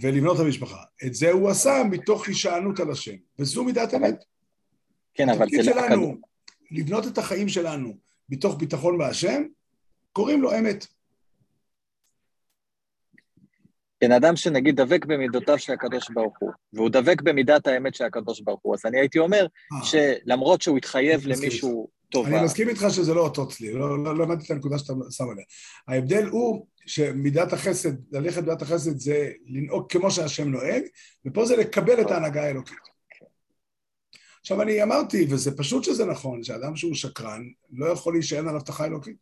ולבנות 0.00 0.36
את 0.36 0.40
המשפחה. 0.40 0.82
את 1.06 1.14
זה 1.14 1.30
הוא 1.30 1.50
עשה 1.50 1.82
מתוך 1.90 2.28
הישענות 2.28 2.80
על 2.80 2.90
השם, 2.90 3.16
וזו 3.38 3.64
מידת 3.64 3.94
אמת. 3.94 4.24
כן, 5.14 5.28
אבל 5.28 5.38
זה... 5.38 5.44
התפקיד 5.44 5.64
שלנו, 5.64 6.16
לבנות 6.70 7.06
את 7.06 7.18
החיים 7.18 7.48
שלנו 7.48 7.96
מתוך 8.28 8.58
ביטחון 8.58 8.98
בהשם, 8.98 9.42
קוראים 10.12 10.42
לו 10.42 10.58
אמת. 10.58 10.86
בן 14.02 14.12
אדם 14.12 14.36
שנגיד 14.36 14.80
דבק 14.80 15.04
במידותיו 15.04 15.58
של 15.58 15.72
הקדוש 15.72 16.10
ברוך 16.10 16.34
הוא, 16.40 16.50
והוא 16.72 16.88
דבק 16.88 17.22
במידת 17.22 17.66
האמת 17.66 17.94
של 17.94 18.04
הקדוש 18.04 18.40
ברוך 18.40 18.60
הוא, 18.62 18.74
אז 18.74 18.80
אני 18.84 19.00
הייתי 19.00 19.18
אומר 19.18 19.46
אה. 19.72 19.84
שלמרות 19.84 20.62
שהוא 20.62 20.78
התחייב 20.78 21.26
למישהו 21.26 21.88
טובה... 22.12 22.28
אני 22.28 22.44
מסכים 22.44 22.68
איתך 22.68 22.86
שזה 22.90 23.14
לא 23.14 23.20
אותו 23.20 23.44
אצלי, 23.44 23.72
לא, 23.72 24.04
לא, 24.04 24.16
לא 24.16 24.24
הבנתי 24.24 24.44
את 24.44 24.50
הנקודה 24.50 24.78
שאתה 24.78 24.92
שם 25.10 25.24
עליה. 25.30 25.44
ההבדל 25.88 26.26
הוא 26.26 26.66
שמידת 26.86 27.52
החסד, 27.52 27.92
ללכת 28.12 28.42
במידת 28.42 28.62
החסד 28.62 28.98
זה 28.98 29.30
לנהוג 29.46 29.92
כמו 29.92 30.10
שהשם 30.10 30.48
נוהג, 30.48 30.82
ופה 31.26 31.44
זה 31.44 31.56
לקבל 31.56 32.00
את 32.00 32.10
ההנהגה 32.10 32.42
האלוקית. 32.42 32.78
עכשיו 34.40 34.62
אני 34.62 34.82
אמרתי, 34.82 35.26
וזה 35.30 35.56
פשוט 35.56 35.84
שזה 35.84 36.04
נכון, 36.04 36.44
שאדם 36.44 36.76
שהוא 36.76 36.94
שקרן 36.94 37.42
לא 37.72 37.86
יכול 37.86 38.12
להישען 38.12 38.48
על 38.48 38.56
הבטחה 38.56 38.84
אלוקית. 38.84 39.16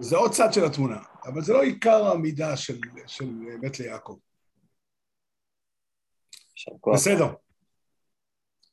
זה 0.00 0.16
עוד 0.16 0.32
צד 0.32 0.52
של 0.52 0.64
התמונה, 0.64 0.98
אבל 1.28 1.40
זה 1.40 1.52
לא 1.52 1.62
עיקר 1.62 2.06
המידה 2.12 2.56
של, 2.56 2.74
של 3.06 3.24
בית 3.60 3.80
ליעקב. 3.80 4.16
בסדר. 6.92 7.26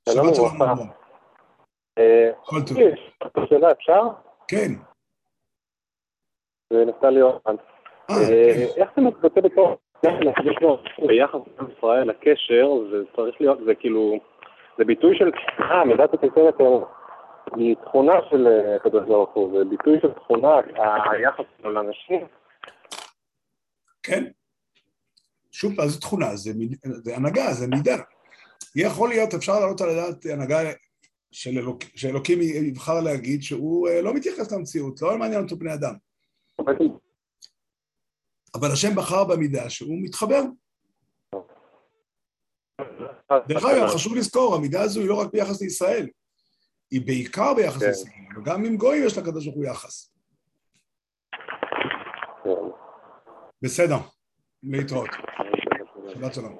שלום 0.09 0.27
וברכה. 0.27 0.83
אה, 1.97 2.31
כל 2.43 2.57
טוב. 2.67 2.77
שאלה 3.49 3.71
אפשר? 3.71 4.01
כן. 4.47 4.71
זה 6.73 6.85
נפתלי 6.85 7.21
אורן. 7.21 7.55
אה, 8.09 8.15
אה, 8.15 8.53
כן. 8.55 8.81
איך 8.81 8.89
זה 8.95 9.01
מתבטא 9.01 9.41
בתור... 9.41 9.77
לו 10.61 10.77
ביחס 11.07 11.39
עם 11.59 11.67
ישראל, 11.77 12.09
הקשר, 12.09 12.67
זה 12.91 12.97
צריך 13.15 13.41
להיות, 13.41 13.59
זה 13.65 13.75
כאילו, 13.75 14.13
זה 14.77 14.85
ביטוי 14.85 15.17
של, 15.17 15.31
אה, 15.59 15.85
מידת 15.85 16.13
התפארת 16.13 16.55
היא 17.55 17.75
תכונה 17.85 18.13
של 18.29 18.47
אה, 18.47 18.75
הקדוש 18.75 19.03
ברוך 19.07 19.33
הוא, 19.33 19.57
זה 19.57 19.65
ביטוי 19.65 19.99
של 20.01 20.11
תכונה, 20.11 20.59
היחס 21.11 21.45
שלו 21.61 21.71
לאנשים. 21.71 22.27
כן. 24.05 24.23
שוב 25.51 25.75
פעם, 25.75 25.87
זו 25.87 25.99
תכונה, 25.99 26.35
זה, 26.35 26.51
זה 27.03 27.15
הנהגה, 27.15 27.53
זה 27.53 27.67
מידה. 27.67 27.97
יכול 28.75 29.09
להיות, 29.09 29.33
אפשר 29.33 29.59
לעלות 29.59 29.81
על 29.81 29.89
הדעת 29.89 30.25
הנהגה 30.25 30.59
של 31.31 31.57
אלוק, 31.57 31.83
שאלוקים 31.95 32.41
יבחר 32.41 33.01
להגיד 33.01 33.43
שהוא 33.43 33.87
אה, 33.87 34.01
לא 34.01 34.13
מתייחס 34.13 34.51
למציאות, 34.51 35.01
לא 35.01 35.17
מעניין 35.17 35.43
אותו 35.43 35.57
בני 35.57 35.73
אדם. 35.73 35.93
אבל 38.55 38.71
השם 38.71 38.95
בחר 38.95 39.23
במידה 39.23 39.69
שהוא 39.69 39.97
מתחבר. 40.01 40.41
דרך 43.47 43.65
אגב, 43.65 43.87
חשוב 43.87 44.15
לזכור, 44.15 44.55
המידה 44.55 44.81
הזו 44.81 44.99
היא 44.99 45.09
לא 45.09 45.15
רק 45.15 45.31
ביחס 45.33 45.61
לישראל. 45.61 46.07
היא 46.91 47.01
בעיקר 47.05 47.53
ביחס 47.53 47.81
כן. 47.81 47.87
לישראל, 47.87 48.37
וגם 48.37 48.65
עם 48.65 48.77
גויים 48.77 49.05
יש 49.05 49.17
לקדוש 49.17 49.45
ברוך 49.45 49.55
הוא 49.57 49.65
יחס. 49.65 50.14
בסדר, 53.65 53.97
להתראות. 54.63 55.09
שבת 56.13 56.33
שלום. 56.33 56.57